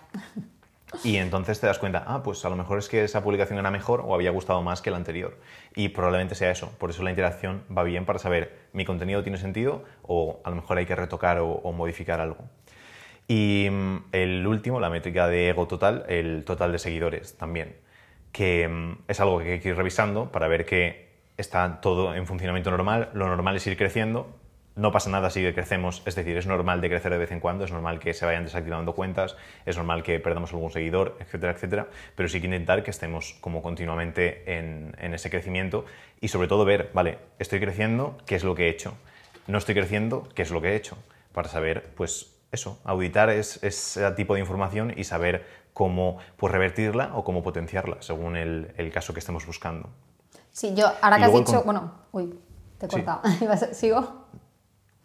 Y 1.02 1.16
entonces 1.16 1.60
te 1.60 1.66
das 1.66 1.78
cuenta, 1.78 2.04
ah, 2.06 2.22
pues 2.22 2.44
a 2.44 2.48
lo 2.48 2.56
mejor 2.56 2.78
es 2.78 2.88
que 2.88 3.02
esa 3.02 3.22
publicación 3.22 3.58
era 3.58 3.70
mejor 3.70 4.02
o 4.04 4.14
había 4.14 4.30
gustado 4.30 4.62
más 4.62 4.82
que 4.82 4.90
la 4.90 4.96
anterior. 4.96 5.36
Y 5.74 5.88
probablemente 5.88 6.34
sea 6.34 6.50
eso. 6.50 6.70
Por 6.78 6.90
eso 6.90 7.02
la 7.02 7.10
interacción 7.10 7.62
va 7.76 7.82
bien 7.82 8.04
para 8.04 8.18
saber, 8.18 8.56
mi 8.72 8.84
contenido 8.84 9.22
tiene 9.22 9.38
sentido 9.38 9.84
o 10.02 10.40
a 10.44 10.50
lo 10.50 10.56
mejor 10.56 10.78
hay 10.78 10.86
que 10.86 10.94
retocar 10.94 11.38
o, 11.38 11.48
o 11.48 11.72
modificar 11.72 12.20
algo. 12.20 12.44
Y 13.28 13.68
mm, 13.70 14.04
el 14.12 14.46
último, 14.46 14.80
la 14.80 14.90
métrica 14.90 15.26
de 15.28 15.48
ego 15.48 15.66
total, 15.66 16.04
el 16.08 16.44
total 16.44 16.72
de 16.72 16.78
seguidores 16.78 17.36
también, 17.36 17.76
que 18.32 18.68
mm, 18.68 18.98
es 19.08 19.20
algo 19.20 19.38
que 19.40 19.54
hay 19.54 19.60
que 19.60 19.70
ir 19.70 19.76
revisando 19.76 20.30
para 20.30 20.48
ver 20.48 20.64
que 20.64 21.06
está 21.36 21.80
todo 21.80 22.14
en 22.14 22.26
funcionamiento 22.26 22.70
normal. 22.70 23.10
Lo 23.12 23.26
normal 23.26 23.56
es 23.56 23.66
ir 23.66 23.76
creciendo 23.76 24.34
no 24.76 24.92
pasa 24.92 25.08
nada 25.08 25.30
si 25.30 25.42
crecemos, 25.52 26.02
es 26.04 26.14
decir, 26.14 26.36
es 26.36 26.46
normal 26.46 26.82
de 26.82 26.90
crecer 26.90 27.10
de 27.10 27.18
vez 27.18 27.32
en 27.32 27.40
cuando, 27.40 27.64
es 27.64 27.72
normal 27.72 27.98
que 27.98 28.12
se 28.12 28.26
vayan 28.26 28.44
desactivando 28.44 28.94
cuentas, 28.94 29.34
es 29.64 29.76
normal 29.76 30.02
que 30.02 30.20
perdamos 30.20 30.52
algún 30.52 30.70
seguidor, 30.70 31.16
etcétera, 31.18 31.52
etcétera, 31.52 31.86
pero 32.14 32.28
sí 32.28 32.40
que 32.40 32.46
intentar 32.46 32.84
que 32.84 32.90
estemos 32.90 33.38
como 33.40 33.62
continuamente 33.62 34.58
en, 34.58 34.94
ese 35.14 35.30
crecimiento 35.30 35.86
y 36.20 36.28
sobre 36.28 36.46
todo 36.46 36.66
ver, 36.66 36.90
vale, 36.92 37.18
estoy 37.38 37.58
creciendo, 37.58 38.18
¿qué 38.26 38.34
es 38.36 38.44
lo 38.44 38.54
que 38.54 38.66
he 38.66 38.68
hecho? 38.68 38.92
No 39.46 39.56
estoy 39.56 39.74
creciendo, 39.74 40.28
¿qué 40.34 40.42
es 40.42 40.50
lo 40.50 40.60
que 40.60 40.72
he 40.72 40.76
hecho? 40.76 40.98
Para 41.32 41.48
saber, 41.48 41.90
pues 41.96 42.36
eso, 42.52 42.78
auditar 42.84 43.30
es, 43.30 43.62
ese 43.64 44.10
tipo 44.12 44.34
de 44.34 44.40
información 44.40 44.92
y 44.94 45.04
saber 45.04 45.46
cómo 45.72 46.18
pues, 46.36 46.52
revertirla 46.52 47.12
o 47.14 47.24
cómo 47.24 47.42
potenciarla 47.42 47.96
según 48.00 48.36
el, 48.36 48.90
caso 48.92 49.14
que 49.14 49.20
estemos 49.20 49.46
buscando. 49.46 49.88
Sí, 50.52 50.74
yo, 50.74 50.92
ahora 51.00 51.16
que 51.16 51.24
has 51.24 51.32
dicho, 51.32 51.62
bueno, 51.64 51.92
uy, 52.12 52.38
te 52.78 52.86
he 52.86 52.88
cortado, 52.88 53.22
¿sigo? 53.72 54.25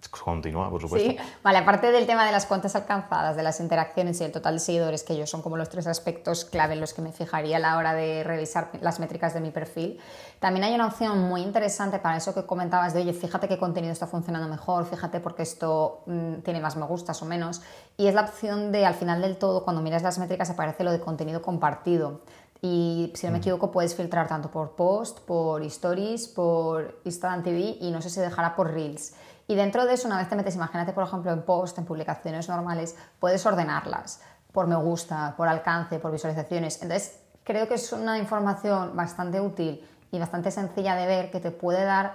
Continúa, 0.09 0.69
por 0.69 0.81
supuesto. 0.81 1.09
Sí, 1.09 1.17
vale, 1.43 1.59
aparte 1.59 1.91
del 1.91 2.05
tema 2.05 2.25
de 2.25 2.31
las 2.31 2.45
cuentas 2.45 2.75
alcanzadas, 2.75 3.35
de 3.35 3.43
las 3.43 3.59
interacciones 3.59 4.19
y 4.21 4.23
el 4.23 4.31
total 4.31 4.55
de 4.55 4.59
seguidores, 4.59 5.03
que 5.03 5.13
ellos 5.13 5.29
son 5.29 5.41
como 5.41 5.57
los 5.57 5.69
tres 5.69 5.87
aspectos 5.87 6.45
clave 6.45 6.73
en 6.73 6.81
los 6.81 6.93
que 6.93 7.01
me 7.01 7.11
fijaría 7.11 7.57
a 7.57 7.59
la 7.59 7.77
hora 7.77 7.93
de 7.93 8.23
revisar 8.23 8.71
las 8.81 8.99
métricas 8.99 9.33
de 9.33 9.41
mi 9.41 9.51
perfil, 9.51 9.99
también 10.39 10.63
hay 10.63 10.73
una 10.73 10.87
opción 10.87 11.19
muy 11.19 11.41
interesante 11.41 11.99
para 11.99 12.17
eso 12.17 12.33
que 12.33 12.45
comentabas 12.45 12.93
de, 12.93 13.01
oye, 13.01 13.13
fíjate 13.13 13.47
qué 13.47 13.57
contenido 13.57 13.93
está 13.93 14.07
funcionando 14.07 14.47
mejor, 14.47 14.85
fíjate 14.85 15.19
porque 15.19 15.43
esto 15.43 16.01
mm, 16.07 16.41
tiene 16.43 16.59
más 16.59 16.75
me 16.75 16.85
gustas 16.85 17.21
o 17.21 17.25
menos, 17.25 17.61
y 17.97 18.07
es 18.07 18.15
la 18.15 18.21
opción 18.21 18.71
de, 18.71 18.85
al 18.85 18.95
final 18.95 19.21
del 19.21 19.37
todo, 19.37 19.63
cuando 19.63 19.81
miras 19.81 20.01
las 20.01 20.17
métricas 20.17 20.49
aparece 20.49 20.83
lo 20.83 20.91
de 20.91 20.99
contenido 20.99 21.41
compartido. 21.41 22.21
Y 22.63 23.11
si 23.15 23.25
no 23.25 23.31
me 23.31 23.39
mm. 23.39 23.41
equivoco, 23.41 23.71
puedes 23.71 23.95
filtrar 23.95 24.27
tanto 24.27 24.51
por 24.51 24.75
post, 24.75 25.19
por 25.21 25.63
stories, 25.63 26.27
por 26.27 26.99
Instagram 27.05 27.43
TV 27.43 27.77
y 27.81 27.89
no 27.91 28.01
sé 28.01 28.09
si 28.09 28.19
dejará 28.19 28.55
por 28.55 28.71
reels. 28.71 29.13
Y 29.51 29.55
dentro 29.55 29.85
de 29.85 29.95
eso, 29.95 30.07
una 30.07 30.17
vez 30.17 30.29
te 30.29 30.37
metes, 30.37 30.55
imagínate, 30.55 30.93
por 30.93 31.03
ejemplo, 31.03 31.29
en 31.29 31.41
post, 31.41 31.77
en 31.77 31.83
publicaciones 31.83 32.47
normales, 32.47 32.95
puedes 33.19 33.45
ordenarlas 33.45 34.21
por 34.53 34.65
me 34.65 34.77
gusta, 34.77 35.33
por 35.35 35.49
alcance, 35.49 35.99
por 35.99 36.09
visualizaciones. 36.09 36.81
Entonces, 36.81 37.19
creo 37.43 37.67
que 37.67 37.73
es 37.73 37.91
una 37.91 38.17
información 38.17 38.95
bastante 38.95 39.41
útil 39.41 39.85
y 40.09 40.19
bastante 40.19 40.51
sencilla 40.51 40.95
de 40.95 41.05
ver 41.05 41.31
que 41.31 41.41
te 41.41 41.51
puede 41.51 41.83
dar 41.83 42.13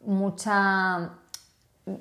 mucha 0.00 1.10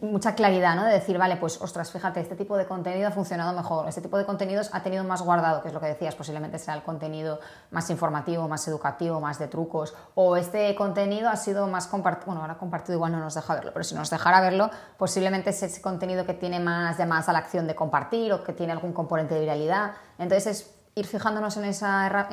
mucha 0.02 0.36
claridad, 0.36 0.76
¿no? 0.76 0.86
De 0.86 0.94
decir, 0.94 1.18
vale, 1.18 1.38
pues 1.38 1.62
ostras, 1.62 1.92
fíjate, 1.92 2.20
este 2.20 2.36
tipo 2.36 2.58
de 2.58 2.66
contenido 2.66 3.08
ha 3.08 3.12
funcionado 3.12 3.54
mejor, 3.54 3.88
este 3.88 4.02
tipo 4.02 4.18
de 4.18 4.26
contenidos 4.26 4.70
ha 4.74 4.84
tenido 4.84 5.04
más 5.04 5.22
guardado, 5.22 5.62
que 5.62 5.70
es 5.70 5.74
lo 5.74 5.80
que 5.80 5.88
decías, 5.88 6.16
posiblemente 6.16 6.60
será 6.60 6.76
el 6.76 6.84
contenido 6.84 7.40
más 7.72 7.90
informativo, 7.90 8.48
más 8.48 8.68
educativo, 8.68 9.20
más 9.20 9.40
de 9.40 9.48
trucos, 9.48 9.96
o 10.16 10.36
este 10.36 10.74
contenido 10.76 11.30
ha 11.30 11.36
sido 11.36 11.68
más 11.68 11.88
compartido, 11.88 12.28
bueno, 12.28 12.42
ahora 12.42 12.58
compartido 12.58 12.96
igual 12.96 13.12
no 13.12 13.20
nos 13.20 13.36
deja 13.36 13.56
verlo, 13.56 13.72
pero 13.74 13.84
si 13.84 13.96
nos 13.96 14.10
dejara 14.10 14.42
verlo, 14.42 14.70
posiblemente 14.98 15.52
es 15.52 15.64
ese 15.64 15.82
contenido 15.82 16.26
que 16.26 16.34
tiene 16.34 16.60
más 16.60 16.98
llamadas 16.98 17.30
a 17.30 17.34
la 17.34 17.40
acción 17.40 17.68
de 17.68 17.76
compartir 17.76 18.34
o 18.34 18.44
que 18.44 18.54
tiene 18.54 18.74
algún 18.74 18.94
componente 18.94 19.36
de 19.36 19.42
viralidad. 19.42 19.92
Entonces 20.18 20.48
es 20.48 20.74
ir 20.96 21.06
fijándonos 21.06 21.56
en 21.58 21.66
esa, 21.66 22.28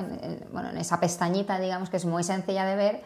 bueno, 0.51 0.71
en 0.71 0.79
esa 0.79 0.99
pestañita, 0.99 1.59
digamos, 1.59 1.91
que 1.91 1.99
es 1.99 2.05
muy 2.05 2.25
sencilla 2.25 2.65
de 2.65 2.77
ver 2.77 3.03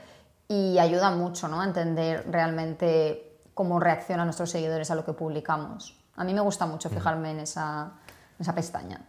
y 0.48 0.78
ayuda 0.78 1.10
mucho, 1.10 1.48
¿no? 1.48 1.60
A 1.60 1.64
entender 1.64 2.24
realmente 2.30 3.27
cómo 3.58 3.80
reaccionan 3.80 4.28
nuestros 4.28 4.52
seguidores 4.52 4.88
a 4.92 4.94
lo 4.94 5.04
que 5.04 5.14
publicamos. 5.14 5.98
A 6.14 6.22
mí 6.22 6.32
me 6.32 6.40
gusta 6.40 6.64
mucho 6.64 6.88
fijarme 6.88 7.32
en 7.32 7.40
esa, 7.40 7.90
esa 8.38 8.54
pestaña. 8.54 9.00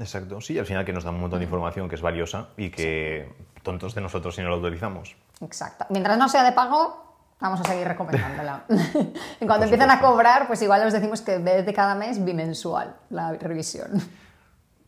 Exacto, 0.00 0.40
sí, 0.40 0.58
al 0.58 0.66
final 0.66 0.84
que 0.84 0.92
nos 0.92 1.04
da 1.04 1.10
un 1.10 1.20
montón 1.20 1.38
de 1.38 1.44
información 1.44 1.88
que 1.88 1.94
es 1.94 2.02
valiosa 2.02 2.48
y 2.56 2.70
que 2.70 3.32
tontos 3.62 3.94
de 3.94 4.00
nosotros 4.00 4.34
si 4.34 4.42
no 4.42 4.50
la 4.50 4.56
utilizamos. 4.56 5.14
Exacto. 5.40 5.86
Mientras 5.90 6.18
no 6.18 6.28
sea 6.28 6.42
de 6.42 6.50
pago, 6.50 7.14
vamos 7.38 7.60
a 7.60 7.62
seguir 7.62 7.86
recomendándola. 7.86 8.64
en 8.68 9.46
cuanto 9.46 9.62
empiezan 9.62 9.92
a 9.92 10.00
cobrar, 10.00 10.48
pues 10.48 10.60
igual 10.62 10.84
os 10.84 10.92
decimos 10.92 11.20
que 11.20 11.38
de 11.38 11.72
cada 11.72 11.94
mes 11.94 12.24
bimensual 12.24 12.96
la 13.10 13.30
revisión. 13.34 13.92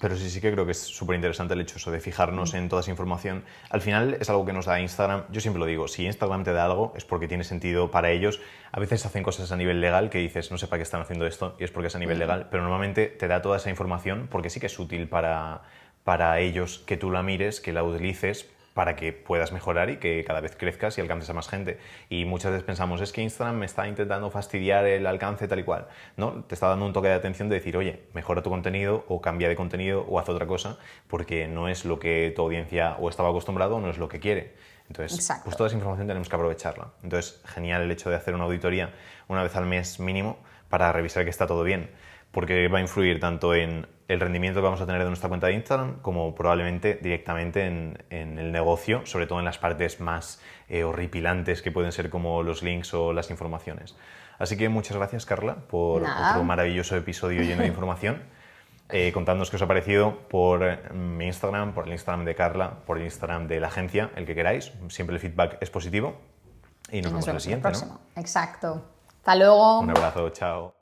Pero 0.05 0.19
sí, 0.19 0.29
sí 0.29 0.43
que 0.43 0.53
creo 0.53 0.67
que 0.67 0.73
es 0.73 0.81
súper 0.81 1.17
interesante 1.17 1.55
el 1.55 1.63
hecho 1.63 1.79
eso 1.79 1.91
de 1.91 1.99
fijarnos 1.99 2.53
en 2.53 2.69
toda 2.69 2.83
esa 2.83 2.91
información. 2.91 3.43
Al 3.71 3.81
final 3.81 4.19
es 4.21 4.29
algo 4.29 4.45
que 4.45 4.53
nos 4.53 4.67
da 4.67 4.79
Instagram. 4.79 5.25
Yo 5.31 5.41
siempre 5.41 5.59
lo 5.59 5.65
digo, 5.65 5.89
si 5.89 6.05
Instagram 6.05 6.45
te 6.45 6.53
da 6.53 6.67
algo 6.67 6.93
es 6.95 7.07
porque 7.07 7.27
tiene 7.27 7.43
sentido 7.43 7.91
para 7.91 8.11
ellos. 8.11 8.39
A 8.71 8.81
veces 8.81 9.07
hacen 9.07 9.23
cosas 9.23 9.51
a 9.51 9.57
nivel 9.57 9.81
legal 9.81 10.11
que 10.11 10.19
dices, 10.19 10.51
no 10.51 10.59
sé 10.59 10.67
para 10.67 10.81
qué 10.81 10.83
están 10.83 11.01
haciendo 11.01 11.27
esto 11.27 11.57
y 11.59 11.65
es 11.65 11.71
porque 11.71 11.87
es 11.87 11.97
a 11.97 11.99
nivel 11.99 12.19
legal, 12.19 12.49
pero 12.51 12.63
normalmente 12.63 13.07
te 13.07 13.29
da 13.29 13.41
toda 13.41 13.57
esa 13.57 13.71
información 13.71 14.29
porque 14.31 14.51
sí 14.51 14.61
que 14.61 14.67
es 14.67 14.79
útil 14.79 15.09
para, 15.09 15.63
para 16.05 16.39
ellos 16.39 16.85
que 16.87 16.99
tú 16.99 17.11
la 17.11 17.23
mires, 17.23 17.63
que 17.63 17.73
la 17.73 17.83
utilices 17.83 18.51
para 18.75 18.97
que 18.97 19.13
puedas 19.13 19.53
mejorar 19.53 19.89
y 19.89 19.97
que 19.97 20.25
cada 20.25 20.41
vez 20.41 20.57
crezcas 20.57 20.99
y 20.99 21.01
alcances 21.01 21.31
a 21.31 21.33
más 21.33 21.49
gente. 21.49 21.79
Y 22.11 22.25
muchas 22.25 22.51
veces 22.51 22.65
pensamos, 22.65 23.01
es 23.01 23.13
que 23.13 23.23
Instagram 23.23 23.57
me 23.57 23.67
está 23.67 23.87
intentando 23.89 24.31
fastidiar 24.31 24.85
el 24.87 25.07
alcance 25.07 25.49
tal 25.49 25.61
y 25.61 25.63
cual. 25.63 25.87
No, 26.17 26.45
te 26.45 26.55
está 26.55 26.69
dando 26.69 26.85
un 26.85 26.93
toque 26.93 27.09
de 27.09 27.15
atención 27.15 27.49
de 27.49 27.55
decir, 27.55 27.77
oye, 27.77 28.03
mejora 28.13 28.43
tu 28.43 28.51
contenido 28.51 29.05
o 29.09 29.21
cambia 29.21 29.49
de 29.49 29.57
contenido 29.57 30.05
o 30.09 30.19
haz 30.19 30.29
otra 30.29 30.47
cosa 30.47 30.77
porque 31.07 31.47
no 31.47 31.69
es 31.69 31.85
lo 31.85 32.01
que 32.01 32.33
tu 32.35 32.43
audiencia 32.43 32.97
o 32.99 33.09
estaba 33.09 33.29
acostumbrado 33.31 33.77
o 33.77 33.81
no 33.81 33.89
es 33.89 33.99
lo 33.99 34.09
que 34.09 34.19
quiere. 34.19 34.55
Entonces, 34.89 35.27
pues 35.45 35.57
toda 35.57 35.69
esa 35.69 35.77
información 35.77 36.09
tenemos 36.09 36.29
que 36.29 36.37
aprovecharla. 36.37 36.89
Entonces, 37.03 37.41
genial 37.47 37.83
el 37.83 37.91
hecho 37.91 38.11
de 38.11 38.17
hacer 38.17 38.35
una 38.35 38.45
auditoría 38.45 38.93
una 39.29 39.43
vez 39.43 39.57
al 39.57 39.65
mes 39.65 39.99
mínimo 39.99 40.37
para 40.69 40.93
revisar 40.93 41.25
que 41.25 41.31
está 41.31 41.47
todo 41.47 41.63
bien 41.63 41.89
porque 42.35 42.67
va 42.69 42.79
a 42.79 42.81
influir 42.81 43.21
tanto 43.21 43.55
en 43.55 43.87
el 44.09 44.21
rendimiento 44.21 44.61
que 44.61 44.65
vamos 44.65 44.81
a 44.81 44.87
tener 44.87 45.03
de 45.03 45.09
nuestra 45.09 45.29
cuenta 45.29 45.47
de 45.47 45.55
Instagram 45.55 46.01
como 46.01 46.35
probablemente 46.35 46.99
directamente 47.03 47.67
en, 47.67 47.99
el 48.11 48.53
negocio, 48.53 49.07
sobre 49.07 49.27
todo 49.27 49.39
en 49.39 49.45
las 49.45 49.59
partes 49.59 50.01
más 50.01 50.41
eh, 50.69 50.85
horripilantes 50.85 51.63
que 51.63 51.73
pueden 51.73 51.93
ser 51.93 52.11
como 52.11 52.43
los 52.43 52.63
links 52.63 52.93
o 52.95 53.13
las 53.13 53.31
informaciones. 53.31 53.97
Así 54.39 54.57
que 54.57 54.69
muchas 54.69 54.97
gracias 54.97 55.27
Carla 55.27 55.57
por 55.69 56.03
otro 56.03 56.45
maravilloso 56.45 56.97
episodio 56.97 57.43
lleno 57.43 57.63
de 57.63 57.69
información. 57.69 58.23
Eh, 58.91 59.13
contadnos 59.13 59.49
qué 59.49 59.57
os 59.57 59.63
ha 59.63 59.67
parecido 59.67 60.29
por 60.29 60.63
eh, 60.63 60.79
mi 60.93 61.27
Instagram, 61.27 61.73
por 61.73 61.87
el 61.87 61.93
Instagram 61.93 62.27
de 62.27 62.35
Carla, 62.35 62.81
por 62.85 62.99
el 62.99 63.05
Instagram 63.05 63.49
de 63.49 63.59
la 63.59 63.69
agencia, 63.69 64.11
el 64.15 64.27
que 64.27 64.35
queráis. 64.35 64.73
Siempre 64.89 65.17
el 65.17 65.21
feedback 65.21 65.57
es 65.63 65.71
positivo. 65.71 66.21
Y 66.93 67.01
nos, 67.01 67.13
vemos, 67.13 67.27
en 67.27 67.35
el 67.35 67.41
siguiente. 67.41 67.69
Exacto. 68.17 68.85
Hasta 69.17 69.37
luego. 69.37 69.81
Un 69.81 69.91
abrazo, 69.91 70.29
chao. 70.31 70.75